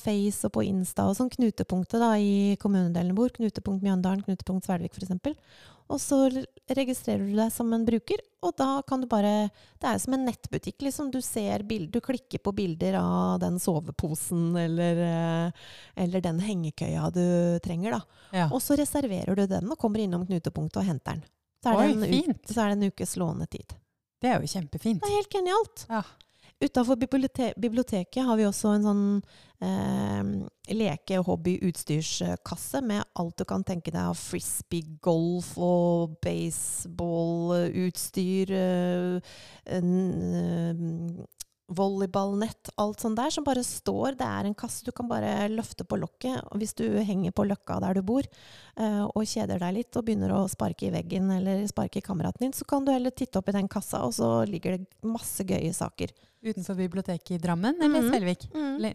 Face 0.00 0.48
og 0.48 0.54
på 0.54 0.64
Insta 0.64 1.04
og 1.10 1.16
sånn, 1.18 1.30
knutepunktet 1.34 2.00
da, 2.00 2.14
i 2.16 2.56
kommunedelen 2.60 3.16
våre. 3.16 3.34
Knutepunkt 3.36 3.84
Mjøndalen, 3.84 4.24
knutepunkt 4.24 4.64
Svelvik 4.64 4.96
f.eks. 4.96 5.36
Og 5.86 6.00
så 6.02 6.16
registrerer 6.74 7.28
du 7.28 7.36
deg 7.36 7.52
som 7.54 7.68
en 7.76 7.84
bruker, 7.86 8.18
og 8.42 8.56
da 8.58 8.80
kan 8.88 9.04
du 9.04 9.06
bare 9.06 9.52
Det 9.78 9.86
er 9.86 9.94
jo 9.94 10.02
som 10.02 10.16
en 10.16 10.24
nettbutikk, 10.26 10.80
liksom. 10.82 11.12
Du 11.14 11.20
ser 11.22 11.62
bilder, 11.62 11.92
du 11.94 12.02
klikker 12.02 12.42
på 12.42 12.52
bilder 12.56 12.96
av 12.98 13.38
den 13.44 13.60
soveposen 13.62 14.56
eller, 14.58 15.02
eh, 15.06 15.68
eller 16.02 16.24
den 16.24 16.40
hengekøya 16.42 17.06
du 17.14 17.60
trenger, 17.62 18.00
da. 18.00 18.02
Ja. 18.32 18.48
Og 18.50 18.58
så 18.64 18.78
reserverer 18.80 19.36
du 19.36 19.46
den 19.46 19.70
og 19.70 19.78
kommer 19.78 20.02
innom 20.02 20.26
knutepunktet 20.26 20.82
og 20.82 20.88
henter 20.88 21.20
den. 21.20 21.26
Så 21.62 21.70
er, 21.70 21.78
Oi, 21.78 21.86
det, 21.86 21.94
en, 21.94 22.22
fint. 22.22 22.50
så 22.50 22.64
er 22.64 22.72
det 22.72 22.78
en 22.80 22.90
ukes 22.90 23.16
lånetid. 23.20 23.76
Det 24.22 24.32
er 24.32 24.40
jo 24.40 24.50
kjempefint. 24.50 25.04
Det 25.04 25.12
er 25.12 25.20
helt 25.20 25.34
genialt. 25.38 25.86
Ja. 25.92 26.02
Utafor 26.60 26.96
bibliote 26.96 27.52
biblioteket 27.60 28.24
har 28.24 28.36
vi 28.38 28.46
også 28.48 28.68
en 28.72 28.84
sånn 28.86 29.22
eh, 29.60 30.22
leke-, 30.72 31.18
hobby-, 31.26 31.60
utstyrskasse 31.68 32.80
med 32.80 33.04
alt 33.20 33.36
du 33.36 33.44
kan 33.48 33.64
tenke 33.66 33.90
deg 33.92 34.06
av 34.08 34.16
frisbee, 34.16 34.96
golf 35.04 35.58
og 35.60 36.16
baseballutstyr. 36.24 38.50
Eh, 38.56 39.20
en, 39.76 39.88
eh, 40.40 40.74
volleyballnett, 41.68 42.70
alt 42.78 43.00
sånt 43.02 43.16
der, 43.18 43.30
som 43.34 43.44
bare 43.44 43.62
står. 43.66 44.14
Det 44.18 44.26
er 44.26 44.46
en 44.48 44.54
kasse 44.54 44.84
du 44.86 44.92
kan 44.94 45.08
bare 45.10 45.48
løfte 45.50 45.84
på 45.84 45.98
lokket 45.98 46.44
hvis 46.60 46.74
du 46.78 46.84
henger 47.02 47.32
på 47.34 47.46
løkka 47.48 47.80
der 47.82 47.98
du 47.98 48.02
bor 48.06 48.22
eh, 48.22 49.02
og 49.08 49.24
kjeder 49.26 49.58
deg 49.62 49.74
litt 49.80 49.96
og 49.98 50.04
begynner 50.06 50.34
å 50.36 50.44
sparke 50.50 50.86
i 50.86 50.92
veggen 50.94 51.30
eller 51.34 51.64
sparke 51.70 51.98
i 51.98 52.04
kameraten 52.06 52.46
din, 52.46 52.54
så 52.54 52.64
kan 52.68 52.84
du 52.86 52.92
heller 52.94 53.10
titte 53.10 53.40
opp 53.40 53.48
i 53.50 53.56
den 53.56 53.68
kassa, 53.72 54.04
og 54.06 54.14
så 54.14 54.30
ligger 54.48 54.76
det 54.78 54.86
masse 55.06 55.42
gøye 55.46 55.72
saker. 55.74 56.12
Utenfor 56.46 56.76
biblioteket 56.78 57.32
i 57.34 57.40
Drammen 57.42 57.80
eller 57.82 58.04
mm. 58.04 58.10
Svelvik? 58.12 58.44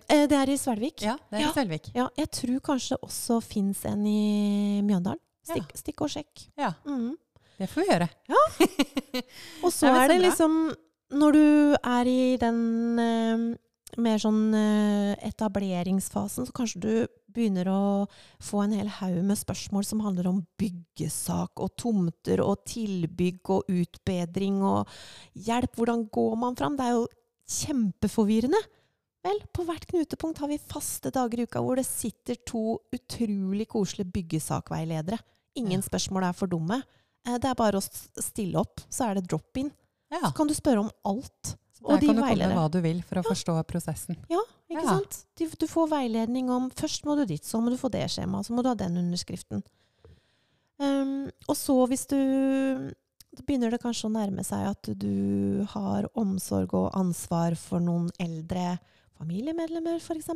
Eh, 0.08 0.28
det 0.32 0.38
er 0.40 0.52
i 0.54 0.60
Svelvik. 0.62 1.02
Ja, 1.04 1.18
det 1.30 1.42
er 1.42 1.44
Ja. 1.44 1.50
i 1.50 1.56
Svelvik. 1.58 1.90
Ja, 1.98 2.06
jeg 2.16 2.32
tror 2.38 2.62
kanskje 2.72 2.96
det 2.96 3.02
også 3.10 3.42
fins 3.44 3.84
en 3.90 4.06
i 4.08 4.80
Mjøndalen. 4.88 5.20
Stikk, 5.44 5.74
stikk 5.76 6.06
og 6.06 6.14
sjekk. 6.14 6.46
Ja, 6.56 6.72
Mm. 6.86 7.18
det 7.58 7.68
får 7.70 7.82
vi 7.84 7.90
gjøre. 7.90 8.08
Og 9.66 9.72
så 9.74 9.90
Nei, 9.92 10.04
er 10.06 10.08
det 10.14 10.20
liksom 10.22 10.54
Når 11.12 11.36
du 11.36 11.46
er 11.76 12.08
i 12.08 12.38
den 12.40 12.60
eh, 13.02 13.46
mer 14.00 14.22
sånn 14.22 14.54
eh, 14.56 15.16
etableringsfasen, 15.28 16.48
så 16.48 16.56
kanskje 16.56 16.82
du 16.84 16.94
begynner 17.32 17.68
å 17.72 17.82
få 18.44 18.64
en 18.64 18.76
hel 18.76 18.90
haug 19.00 19.22
med 19.28 19.40
spørsmål 19.40 19.86
som 19.88 20.04
handler 20.04 20.30
om 20.32 20.42
byggesak 20.60 21.64
og 21.64 21.74
tomter 21.80 22.44
og 22.44 22.64
tilbygg 22.68 23.52
og 23.56 23.72
utbedring 23.72 24.62
og 24.68 24.92
hjelp. 25.36 25.76
Hvordan 25.80 26.06
går 26.12 26.38
man 26.40 26.58
fram? 26.60 26.78
Det 26.80 26.88
er 26.88 26.96
jo 26.98 27.10
kjempeforvirrende. 27.52 28.62
Vel, 29.22 29.38
på 29.54 29.64
hvert 29.68 29.86
knutepunkt 29.86 30.40
har 30.42 30.50
vi 30.50 30.58
faste 30.58 31.12
dager 31.14 31.44
i 31.44 31.46
uka 31.46 31.62
hvor 31.62 31.78
det 31.78 31.86
sitter 31.86 32.40
to 32.48 32.80
utrolig 32.96 33.68
koselige 33.70 34.10
byggesakveiledere. 34.16 35.20
Ingen 35.60 35.84
spørsmål 35.86 36.30
er 36.30 36.38
for 36.38 36.52
dumme. 36.52 36.82
Eh, 37.28 37.38
Det 37.38 37.52
er 37.52 37.60
bare 37.60 37.80
å 37.80 37.84
stille 37.84 38.60
opp, 38.60 38.82
så 38.90 39.10
er 39.10 39.20
det 39.20 39.28
drop-in. 39.30 39.72
Ja, 40.12 40.20
Så 40.28 40.34
kan 40.36 40.48
du 40.48 40.54
spørre 40.54 40.80
om 40.84 40.92
alt. 41.06 41.56
og 41.84 41.96
der 41.96 42.06
kan 42.06 42.16
du 42.16 42.22
komme 42.22 42.36
med 42.48 42.56
hva 42.58 42.70
du 42.72 42.82
vil 42.82 43.02
for 43.08 43.16
å 43.22 43.24
forstå 43.26 43.56
prosessen. 43.66 44.18
Ja, 44.30 44.42
ikke 44.70 44.84
Ja. 44.84 44.98
sant? 45.00 45.26
De, 45.40 45.48
du 45.48 45.66
får 45.68 45.88
veiledning 45.90 46.50
om 46.50 46.70
Først 46.70 47.04
må 47.06 47.16
du 47.18 47.26
dit, 47.26 47.42
så 47.44 47.62
må 47.62 47.70
du 47.72 47.78
få 47.78 47.90
det 47.90 48.04
skjemaet, 48.12 48.46
så 48.46 48.52
må 48.54 48.62
du 48.64 48.70
ha 48.70 48.76
den 48.76 48.98
underskriften. 48.98 49.64
Um, 50.82 51.30
og 51.48 51.56
så 51.56 51.76
hvis 51.88 52.08
du 52.10 52.18
Da 53.32 53.44
begynner 53.48 53.72
det 53.72 53.80
kanskje 53.82 54.10
å 54.10 54.12
nærme 54.12 54.44
seg 54.44 54.66
at 54.68 54.90
du 55.00 55.64
har 55.72 56.04
omsorg 56.20 56.74
og 56.74 56.92
ansvar 57.00 57.56
for 57.56 57.80
noen 57.80 58.10
eldre 58.20 58.78
familiemedlemmer, 59.22 60.02
f.eks. 60.02 60.30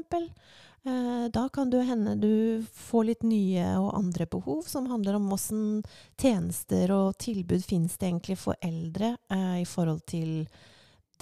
Uh, 0.86 1.26
da 1.34 1.48
kan 1.50 1.72
det 1.74 1.82
hende 1.88 2.14
du 2.22 2.66
får 2.78 3.08
litt 3.10 3.26
nye 3.26 3.66
og 3.82 3.96
andre 3.98 4.28
behov, 4.30 4.62
som 4.70 4.90
handler 4.92 5.18
om 5.18 5.32
åssen 5.34 5.82
tjenester 6.22 6.94
og 6.94 7.18
tilbud 7.22 7.66
finnes 7.66 7.98
det 7.98 8.12
egentlig 8.12 8.38
for 8.38 8.60
eldre 8.62 9.16
eh, 9.34 9.62
i 9.64 9.66
forhold 9.66 10.04
til 10.06 10.46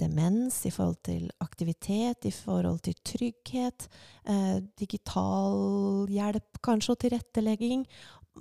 demens, 0.00 0.58
i 0.66 0.72
forhold 0.74 0.98
til 1.06 1.28
aktivitet, 1.40 2.26
i 2.28 2.34
forhold 2.34 2.82
til 2.84 2.96
trygghet, 3.06 3.88
eh, 4.28 4.58
digital 4.78 6.10
hjelp 6.10 6.60
kanskje, 6.64 6.92
og 6.92 7.00
tilrettelegging. 7.04 7.86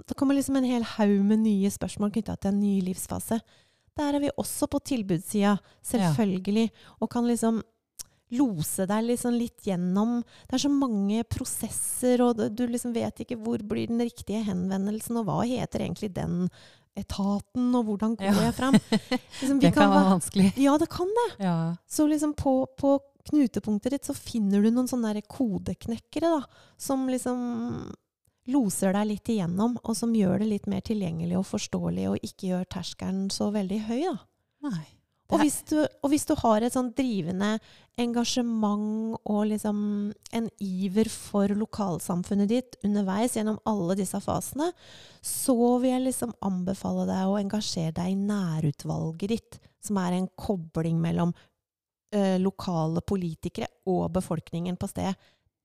Det 0.07 0.17
kommer 0.17 0.36
liksom 0.36 0.57
en 0.57 0.67
hel 0.67 0.86
haug 0.97 1.19
med 1.23 1.45
nye 1.45 1.71
spørsmål 1.71 2.12
knytta 2.15 2.36
til 2.36 2.51
en 2.51 2.63
ny 2.63 2.79
livsfase. 2.89 3.39
Der 3.93 4.15
er 4.15 4.19
vi 4.19 4.31
også 4.41 4.67
på 4.67 4.81
tilbudssida, 4.81 5.57
selvfølgelig, 5.86 6.71
og 6.99 7.12
kan 7.13 7.27
liksom 7.29 7.62
lose 8.38 8.86
deg 8.89 9.06
liksom 9.08 9.36
litt 9.38 9.63
gjennom 9.67 10.22
Det 10.50 10.58
er 10.58 10.63
så 10.65 10.72
mange 10.72 11.24
prosesser, 11.30 12.22
og 12.26 12.38
du 12.56 12.63
liksom 12.67 12.93
vet 12.96 13.24
ikke 13.24 13.38
hvor 13.41 13.62
blir 13.67 13.88
den 13.88 14.00
riktige 14.04 14.43
henvendelsen, 14.48 15.17
og 15.22 15.26
hva 15.30 15.41
heter 15.48 15.86
egentlig 15.86 16.13
den 16.15 16.50
etaten, 16.96 17.72
og 17.76 17.86
hvordan 17.88 18.15
går 18.19 18.28
Ja. 18.30 18.34
jeg 18.48 18.54
fram? 18.54 18.74
Liksom, 19.41 19.60
vi 19.60 19.67
Det 19.67 19.74
kan 19.74 19.89
være 19.89 20.04
være- 20.04 20.12
vanskelig. 20.19 20.54
Ja, 20.62 20.78
det 20.78 20.89
kan 20.89 21.08
det. 21.08 21.30
Ja. 21.46 21.76
Så 21.89 22.08
liksom 22.08 22.34
på, 22.36 22.67
på 22.78 23.00
knutepunktet 23.32 23.91
ditt 23.91 24.06
så 24.06 24.13
finner 24.13 24.62
du 24.62 24.69
noen 24.69 24.88
sånne 24.88 25.22
kodeknekkere, 25.26 26.30
da, 26.39 26.43
som 26.78 27.08
liksom 27.08 27.93
loser 28.48 28.91
deg 28.93 29.08
litt 29.08 29.30
igjennom, 29.32 29.78
og 29.84 29.96
som 29.96 30.13
gjør 30.13 30.39
det 30.43 30.48
litt 30.50 30.67
mer 30.67 30.82
tilgjengelig 30.82 31.38
og 31.39 31.46
forståelig, 31.48 32.10
og 32.12 32.19
ikke 32.28 32.50
gjør 32.52 32.65
terskelen 32.76 33.30
så 33.32 33.48
veldig 33.56 33.80
høy, 33.88 34.02
da. 34.12 34.17
Nei. 34.69 34.86
Og 35.34 35.41
hvis, 35.41 35.58
du, 35.69 35.78
og 35.82 36.12
hvis 36.12 36.26
du 36.30 36.34
har 36.39 36.63
et 36.63 36.76
sånn 36.76 36.91
drivende 36.96 37.58
engasjement 38.00 39.17
og 39.30 39.41
liksom 39.52 39.78
en 40.34 40.50
iver 40.63 41.10
for 41.12 41.52
lokalsamfunnet 41.58 42.50
ditt 42.50 42.78
underveis 42.86 43.38
gjennom 43.38 43.60
alle 43.69 43.98
disse 44.00 44.19
fasene, 44.24 44.72
så 45.22 45.56
vil 45.82 45.93
jeg 45.93 46.06
liksom 46.08 46.34
anbefale 46.46 47.06
deg 47.10 47.30
å 47.30 47.38
engasjere 47.41 47.96
deg 48.00 48.13
i 48.13 48.19
nærutvalget 48.19 49.36
ditt, 49.36 49.60
som 49.84 50.00
er 50.02 50.17
en 50.17 50.30
kobling 50.39 51.00
mellom 51.04 51.34
ø, 51.36 52.24
lokale 52.41 53.04
politikere 53.06 53.69
og 53.89 54.08
befolkningen 54.17 54.78
på 54.80 54.89
stedet. 54.89 55.15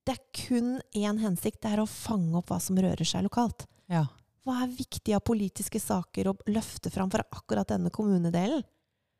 Det 0.05 0.17
er 0.17 0.47
kun 0.47 0.79
én 0.97 1.21
hensikt, 1.21 1.61
det 1.63 1.75
er 1.75 1.83
å 1.83 1.91
fange 1.91 2.37
opp 2.41 2.53
hva 2.53 2.61
som 2.65 2.79
rører 2.81 3.09
seg 3.09 3.27
lokalt. 3.27 3.67
Ja. 3.93 4.07
Hva 4.45 4.63
er 4.65 4.73
viktig 4.73 5.13
av 5.13 5.25
politiske 5.29 5.81
saker 5.83 6.31
å 6.31 6.37
løfte 6.49 6.93
fram 6.93 7.11
for 7.13 7.25
akkurat 7.37 7.69
denne 7.69 7.93
kommunedelen? 7.93 8.65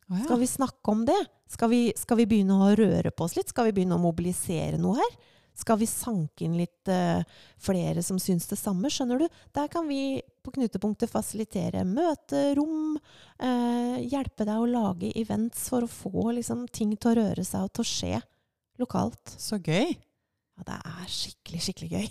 Å, 0.09 0.17
ja. 0.17 0.25
Skal 0.25 0.41
vi 0.41 0.49
snakke 0.51 0.93
om 0.93 1.05
det? 1.09 1.19
Skal 1.49 1.73
vi, 1.73 1.81
skal 1.97 2.21
vi 2.21 2.29
begynne 2.29 2.57
å 2.57 2.71
røre 2.77 3.13
på 3.13 3.27
oss 3.27 3.37
litt? 3.37 3.51
Skal 3.53 3.69
vi 3.69 3.75
begynne 3.79 3.99
å 3.99 4.03
mobilisere 4.03 4.81
noe 4.81 4.99
her? 5.01 5.19
Skal 5.59 5.81
vi 5.81 5.89
sanke 5.91 6.47
inn 6.47 6.55
litt 6.55 6.91
uh, 6.93 7.19
flere 7.59 8.03
som 8.07 8.21
syns 8.23 8.47
det 8.47 8.61
samme? 8.61 8.91
Skjønner 8.95 9.25
du? 9.25 9.41
Der 9.57 9.67
kan 9.73 9.89
vi 9.91 10.21
på 10.47 10.53
knutepunktet 10.55 11.11
fasilitere 11.11 11.83
møterom, 11.89 12.95
uh, 13.43 13.97
hjelpe 13.99 14.47
deg 14.47 14.55
å 14.55 14.69
lage 14.71 15.11
events 15.19 15.67
for 15.73 15.85
å 15.85 15.91
få 15.91 16.31
liksom, 16.39 16.69
ting 16.71 16.95
til 16.95 17.11
å 17.11 17.19
røre 17.25 17.47
seg 17.47 17.67
og 17.67 17.75
til 17.75 17.85
å 17.85 17.91
skje 17.91 18.21
lokalt. 18.79 19.35
Så 19.35 19.59
gøy. 19.59 19.97
Ja, 20.59 20.65
det 20.67 20.77
er 20.91 21.11
skikkelig, 21.15 21.61
skikkelig 21.63 21.89
gøy. 21.93 22.07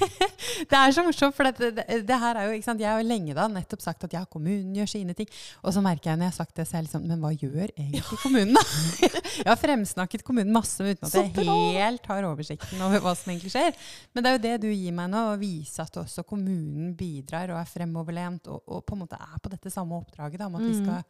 det 0.70 0.76
er 0.76 0.92
så 0.92 1.02
morsomt, 1.06 1.34
for 1.36 1.48
det, 1.48 1.70
det, 1.78 1.84
det 2.06 2.18
her 2.20 2.36
er 2.36 2.48
jo, 2.50 2.56
ikke 2.58 2.66
sant? 2.66 2.82
Jeg 2.82 2.90
har 2.92 3.00
jo 3.00 3.06
lenge 3.08 3.32
da 3.36 3.46
nettopp 3.48 3.80
sagt 3.84 4.04
at 4.04 4.12
ja, 4.12 4.20
kommunen 4.28 4.74
gjør 4.76 4.90
sine 4.92 5.14
ting. 5.16 5.30
Og 5.64 5.72
så 5.72 5.80
merker 5.84 6.10
jeg 6.12 6.20
når 6.20 6.28
jeg 6.28 6.34
har 6.34 6.36
sagt 6.36 6.60
det, 6.60 6.66
så 6.68 6.76
er 6.76 6.82
jeg 6.82 6.88
liksom 6.90 7.06
Men 7.08 7.22
hva 7.24 7.30
gjør 7.32 7.72
egentlig 7.72 8.18
kommunen, 8.20 8.52
da? 8.58 8.64
jeg 9.40 9.48
har 9.48 9.60
fremsnakket 9.62 10.24
kommunen 10.26 10.52
masse 10.52 10.84
uten 10.84 11.08
at 11.08 11.16
jeg 11.16 11.32
helt 11.78 12.10
har 12.12 12.28
oversikten 12.28 12.84
over 12.84 13.00
hva 13.06 13.14
som 13.16 13.32
egentlig 13.32 13.54
skjer. 13.56 13.72
Men 14.12 14.26
det 14.26 14.30
er 14.32 14.36
jo 14.38 14.44
det 14.44 14.54
du 14.66 14.68
gir 14.74 14.96
meg 15.00 15.10
nå, 15.14 15.24
å 15.32 15.40
vise 15.40 15.80
at 15.88 16.00
også 16.04 16.26
kommunen 16.28 16.92
bidrar 17.00 17.54
og 17.54 17.62
er 17.62 17.72
fremoverlent 17.72 18.52
og, 18.52 18.60
og 18.68 18.84
på 18.84 18.98
en 18.98 19.04
måte 19.06 19.16
er 19.20 19.40
på 19.40 19.54
dette 19.56 19.72
samme 19.72 19.96
oppdraget 19.96 20.36
da, 20.44 20.50
om 20.52 20.60
at 20.60 20.66
vi 20.68 20.76
Mm. 20.76 20.84
skal 20.84 21.02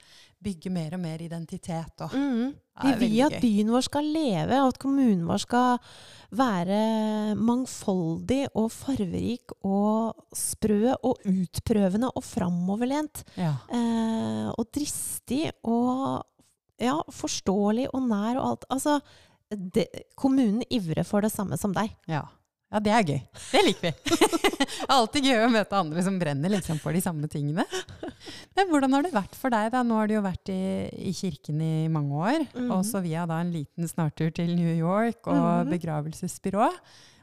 bygge 0.42 0.70
mer 0.72 0.94
og 0.96 1.00
mer 1.02 1.20
identitet. 1.22 2.06
Og, 2.06 2.14
Mm. 2.16 2.54
Vi 2.82 2.94
vil 3.02 3.20
at 3.26 3.36
byen 3.42 3.70
vår 3.74 3.86
skal 3.86 4.08
leve, 4.14 4.62
og 4.62 4.72
at 4.72 4.80
kommunen 4.82 5.26
vår 5.28 5.44
skal 5.44 5.78
være 6.30 6.80
mangfoldig 7.38 8.44
og 8.54 8.68
farverik 8.70 9.54
og 9.66 10.14
sprø 10.36 10.94
og 10.94 11.24
utprøvende 11.26 12.12
og 12.14 12.24
framoverlent. 12.24 13.24
ja. 13.36 13.56
Eh, 13.70 14.50
og 14.50 14.66
dristig 14.74 15.50
og 15.62 16.22
ja, 16.80 16.96
forståelig 17.12 17.88
og 17.94 18.06
nær 18.08 18.40
og 18.40 18.46
alt. 18.50 18.68
Altså, 18.72 18.98
det, 19.50 19.86
kommunen 20.18 20.62
ivrer 20.70 21.04
for 21.06 21.24
det 21.24 21.32
samme 21.32 21.58
som 21.60 21.74
deg. 21.76 21.92
Ja. 22.10 22.24
Ja, 22.70 22.78
det 22.80 22.92
er 22.94 23.02
gøy. 23.08 23.20
Det 23.50 23.60
liker 23.66 23.82
vi. 23.88 23.92
det 24.60 24.66
er 24.66 24.94
alltid 24.94 25.24
gøy 25.26 25.40
å 25.44 25.50
møte 25.50 25.78
andre 25.80 26.04
som 26.06 26.18
brenner 26.20 26.52
liksom 26.54 26.78
for 26.82 26.94
de 26.94 27.00
samme 27.02 27.26
tingene. 27.32 27.64
Men 28.56 28.68
hvordan 28.70 28.94
har 28.94 29.02
det 29.06 29.12
vært 29.16 29.34
for 29.38 29.50
deg? 29.50 29.70
da? 29.74 29.82
Nå 29.86 29.96
har 29.98 30.06
du 30.10 30.14
jo 30.14 30.22
vært 30.24 30.52
i, 30.54 30.60
i 31.10 31.12
kirken 31.16 31.60
i 31.64 31.88
mange 31.92 32.14
år. 32.14 32.44
Mhm. 32.54 32.70
Og 32.76 32.84
så 32.86 33.02
via 33.02 33.26
da 33.26 33.40
en 33.42 33.50
liten 33.54 33.88
snartur 33.90 34.30
til 34.36 34.54
New 34.56 34.74
York 34.76 35.26
og 35.26 35.40
Mhm. 35.40 35.70
begravelsesbyrå. 35.74 36.68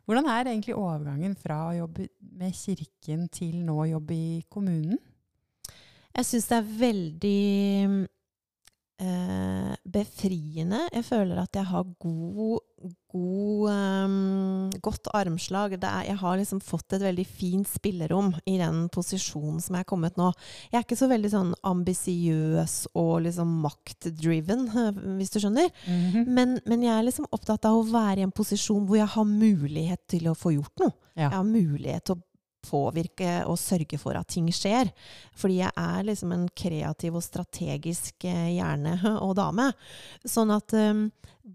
Hvordan 0.07 0.27
er 0.31 0.47
egentlig 0.51 0.75
overgangen 0.75 1.33
fra 1.35 1.67
å 1.69 1.75
jobbe 1.75 2.09
med 2.39 2.53
kirken 2.55 3.27
til 3.31 3.57
nå 3.67 3.75
å 3.83 3.89
jobbe 3.89 4.15
i 4.15 4.43
kommunen? 4.49 4.99
Jeg 6.15 6.25
syns 6.25 6.47
det 6.49 6.57
er 6.57 6.69
veldig 6.79 8.07
eh, 9.01 9.73
befriende. 9.87 10.87
Jeg 10.93 11.05
føler 11.07 11.39
at 11.41 11.57
jeg 11.57 11.67
har 11.69 11.85
god, 12.01 12.59
god 13.13 13.71
um, 13.71 14.71
godt 14.83 15.09
armslag. 15.15 15.77
Det 15.81 15.89
er, 15.89 16.07
jeg 16.09 16.19
har 16.21 16.37
liksom 16.39 16.61
fått 16.63 16.97
et 16.97 17.05
veldig 17.05 17.25
fint 17.29 17.69
spillerom 17.69 18.33
i 18.45 18.57
den 18.61 18.85
posisjonen 18.93 19.61
som 19.63 19.77
jeg 19.77 19.85
er 19.85 19.89
kommet 19.89 20.19
nå. 20.19 20.31
Jeg 20.71 20.79
er 20.79 20.85
ikke 20.85 20.99
så 20.99 21.09
veldig 21.11 21.33
sånn 21.33 21.53
ambisiøs 21.71 22.77
og 22.97 23.13
liksom 23.27 23.57
maktdriven, 23.65 24.67
hvis 25.19 25.33
du 25.33 25.41
skjønner. 25.43 25.71
Men, 26.27 26.57
men 26.65 26.85
jeg 26.85 26.95
er 26.95 27.07
liksom 27.07 27.29
opptatt 27.31 27.67
av 27.69 27.79
å 27.79 27.87
være 27.87 28.21
i 28.21 28.27
en 28.27 28.35
posisjon 28.35 28.85
hvor 28.87 29.01
jeg 29.01 29.11
har 29.17 29.29
mulighet 29.29 30.03
til 30.09 30.31
å 30.31 30.37
få 30.37 30.57
gjort 30.57 30.85
noe. 30.85 30.95
Ja. 31.17 31.31
Jeg 31.31 31.37
har 31.39 31.47
mulighet 31.49 32.05
til 32.05 32.17
å 32.17 32.23
påvirke 32.67 33.39
og 33.47 33.59
sørge 33.59 33.99
for 34.01 34.17
at 34.19 34.29
ting 34.33 34.49
skjer. 34.53 34.91
Fordi 35.37 35.61
jeg 35.61 35.71
er 35.71 36.07
liksom 36.07 36.33
en 36.35 36.47
kreativ 36.57 37.17
og 37.19 37.25
strategisk 37.25 38.27
eh, 38.27 38.53
hjerne 38.57 38.97
og 39.25 39.35
dame. 39.39 39.71
Sånn 40.27 40.53
at 40.55 40.75
eh, 40.77 41.05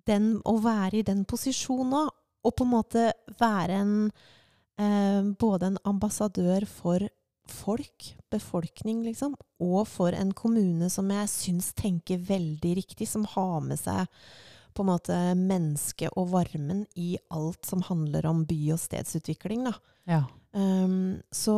den, 0.09 0.35
å 0.48 0.59
være 0.64 1.01
i 1.01 1.07
den 1.07 1.25
posisjonen 1.29 1.92
nå, 1.92 2.05
og 2.42 2.55
på 2.59 2.66
en 2.66 2.72
måte 2.72 3.09
være 3.38 3.83
en 3.85 3.96
eh, 4.81 5.20
både 5.38 5.72
en 5.72 5.83
ambassadør 5.87 6.66
for 6.66 7.05
folk, 7.53 8.12
befolkning, 8.33 9.03
liksom, 9.05 9.35
og 9.62 9.85
for 9.90 10.14
en 10.16 10.33
kommune 10.37 10.88
som 10.90 11.11
jeg 11.12 11.31
syns 11.31 11.72
tenker 11.79 12.22
veldig 12.22 12.77
riktig, 12.79 13.09
som 13.11 13.27
har 13.35 13.61
med 13.66 13.81
seg 13.81 14.07
på 14.72 14.85
en 14.85 14.88
måte 14.88 15.16
mennesket 15.37 16.14
og 16.16 16.31
varmen 16.33 16.87
i 16.96 17.16
alt 17.35 17.66
som 17.68 17.83
handler 17.85 18.27
om 18.31 18.44
by- 18.48 18.72
og 18.75 18.81
stedsutvikling. 18.81 19.66
Da. 19.68 19.75
Ja. 20.09 20.22
Um, 20.53 21.23
så, 21.33 21.57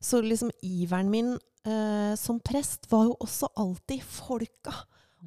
så 0.00 0.20
liksom 0.24 0.50
iveren 0.64 1.10
min 1.12 1.34
uh, 1.68 2.14
som 2.16 2.40
prest 2.40 2.88
var 2.92 3.08
jo 3.10 3.16
også 3.20 3.50
alltid 3.60 4.02
folka 4.02 4.74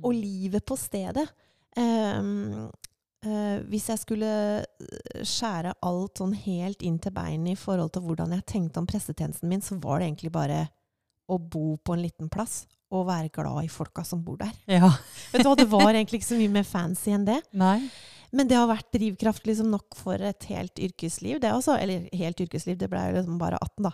og 0.04 0.14
livet 0.14 0.66
på 0.66 0.78
stedet. 0.78 1.26
Um, 1.78 2.70
uh, 3.26 3.58
hvis 3.70 3.90
jeg 3.92 4.02
skulle 4.02 4.32
eh, 4.62 5.22
skjære 5.26 5.76
alt 5.86 6.22
sånn 6.22 6.34
helt 6.38 6.82
inn 6.86 6.98
til 7.02 7.14
beinet 7.14 7.54
i 7.54 7.60
forhold 7.60 7.94
til 7.94 8.06
hvordan 8.06 8.34
jeg 8.38 8.48
tenkte 8.50 8.82
om 8.82 8.90
prestetjenesten 8.90 9.50
min, 9.50 9.64
så 9.66 9.78
var 9.82 10.00
det 10.00 10.10
egentlig 10.10 10.34
bare 10.34 10.66
å 11.28 11.38
bo 11.42 11.76
på 11.78 11.96
en 11.96 12.04
liten 12.06 12.30
plass 12.32 12.66
og 12.94 13.10
være 13.10 13.34
glad 13.36 13.66
i 13.66 13.72
folka 13.72 14.04
som 14.08 14.22
bor 14.24 14.38
der. 14.40 14.54
ja. 14.70 14.90
Vet 15.34 15.44
du 15.44 15.50
hva, 15.50 15.58
Det 15.60 15.68
var 15.70 15.90
egentlig 15.96 16.22
ikke 16.22 16.30
så 16.30 16.40
mye 16.40 16.54
mer 16.60 16.68
fancy 16.68 17.12
enn 17.12 17.26
det. 17.28 17.42
Nei. 17.58 17.82
Men 18.36 18.50
det 18.50 18.58
har 18.60 18.68
vært 18.70 18.90
drivkraft 18.96 19.46
liksom 19.48 19.70
nok 19.72 19.96
for 19.98 20.22
et 20.24 20.48
helt 20.50 20.82
yrkesliv. 20.84 21.40
det 21.44 21.54
også. 21.54 21.78
Eller 21.80 22.08
helt 22.18 22.42
yrkesliv, 22.44 22.78
det 22.80 22.90
ble 22.92 23.04
jo 23.08 23.20
liksom 23.20 23.38
bare 23.42 23.60
18, 23.62 23.88
da. 23.88 23.94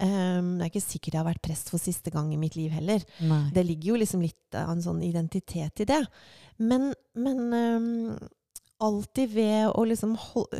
Um, 0.00 0.54
det 0.58 0.66
er 0.66 0.72
ikke 0.72 0.84
sikkert 0.86 1.16
jeg 1.16 1.22
har 1.22 1.28
vært 1.28 1.44
prest 1.44 1.72
for 1.72 1.82
siste 1.82 2.14
gang 2.14 2.32
i 2.32 2.40
mitt 2.40 2.56
liv 2.56 2.72
heller. 2.74 3.04
Nei. 3.20 3.42
Det 3.54 3.66
ligger 3.66 3.94
jo 3.94 4.00
liksom 4.04 4.24
litt 4.24 4.58
av 4.58 4.72
en 4.72 4.84
sånn 4.84 5.02
identitet 5.04 5.84
i 5.84 5.88
det. 5.90 6.00
Men, 6.62 6.92
men 7.18 7.44
um, 7.52 8.28
alltid 8.84 9.34
ved 9.34 9.68
å 9.72 9.84
liksom 9.88 10.16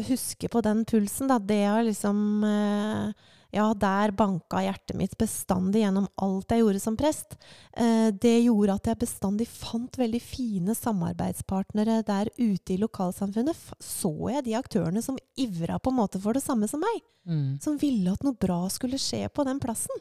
huske 0.09 0.51
på 0.51 0.63
den 0.65 0.85
pulsen, 0.89 1.31
da. 1.31 1.39
Det 1.39 1.63
har 1.65 1.85
liksom 1.87 2.45
eh, 2.49 3.31
Ja, 3.55 3.69
der 3.79 4.11
banka 4.17 4.59
hjertet 4.65 4.97
mitt 4.99 5.15
bestandig 5.21 5.85
gjennom 5.85 6.09
alt 6.19 6.51
jeg 6.51 6.65
gjorde 6.65 6.81
som 6.83 6.97
prest. 6.99 7.37
Eh, 7.79 8.11
det 8.11 8.35
gjorde 8.43 8.75
at 8.75 8.91
jeg 8.91 9.03
bestandig 9.05 9.47
fant 9.47 9.99
veldig 10.01 10.21
fine 10.23 10.75
samarbeidspartnere 10.75 12.01
der 12.07 12.31
ute 12.37 12.75
i 12.75 12.81
lokalsamfunnet. 12.83 13.55
Så 13.79 14.11
jeg 14.33 14.45
de 14.49 14.57
aktørene 14.59 15.03
som 15.05 15.19
ivra 15.39 15.79
på 15.79 15.93
en 15.95 16.01
måte 16.03 16.21
for 16.23 16.35
det 16.35 16.43
samme 16.45 16.69
som 16.71 16.83
meg 16.83 17.03
Mm. 17.25 17.57
som 17.59 17.79
ville 17.81 18.13
at 18.13 18.21
noe 18.23 18.37
bra 18.37 18.69
skulle 18.69 18.99
skje 19.01 19.31
på 19.33 19.47
den 19.49 19.57
plassen. 19.59 19.97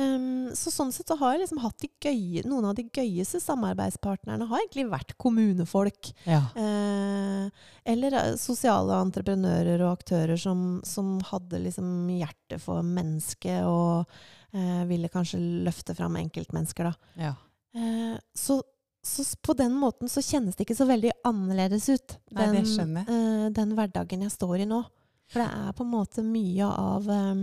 Um, 0.00 0.48
så 0.56 0.70
sånn 0.72 0.92
sett 0.94 1.10
så 1.10 1.18
har 1.20 1.34
jeg 1.34 1.42
liksom 1.42 1.60
hatt 1.60 1.82
de 1.82 1.88
gøye, 2.00 2.44
noen 2.48 2.70
av 2.70 2.76
de 2.78 2.86
gøyeste 2.88 3.42
samarbeidspartnerne 3.44 4.46
har 4.48 4.62
egentlig 4.62 4.86
vært 4.88 5.12
kommunefolk. 5.20 6.12
Ja. 6.24 6.46
Uh, 6.56 7.50
eller 7.84 8.16
eh, 8.16 8.34
sosiale 8.40 8.96
entreprenører 9.02 9.82
og 9.82 9.98
aktører 9.98 10.40
som, 10.40 10.80
som 10.86 11.18
hadde 11.28 11.60
liksom 11.66 12.08
hjerte 12.14 12.60
for 12.62 12.80
mennesket 12.86 13.66
og 13.68 14.08
uh, 14.08 14.82
ville 14.88 15.12
kanskje 15.12 15.42
løfte 15.66 15.96
fram 15.98 16.16
enkeltmennesker, 16.22 16.88
da. 16.88 17.26
ja. 17.28 17.34
Uh, 17.76 18.16
så, 18.36 18.62
så 19.04 19.24
på 19.44 19.56
den 19.58 19.76
måten 19.76 20.08
så 20.12 20.24
kjennes 20.24 20.56
det 20.56 20.64
ikke 20.64 20.78
så 20.78 20.88
veldig 20.88 21.12
annerledes 21.28 21.88
ut, 21.92 22.18
Nei, 22.36 22.48
den, 22.54 23.52
den 23.56 23.76
hverdagen 23.76 24.24
jeg 24.24 24.36
står 24.40 24.64
i 24.64 24.72
nå. 24.72 24.84
For 25.32 25.40
det 25.40 25.48
er 25.48 25.76
på 25.76 25.84
en 25.86 25.92
måte 25.92 26.24
mye 26.24 26.68
av 26.68 27.08
eh, 27.10 27.42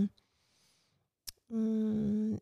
mm, 1.50 2.38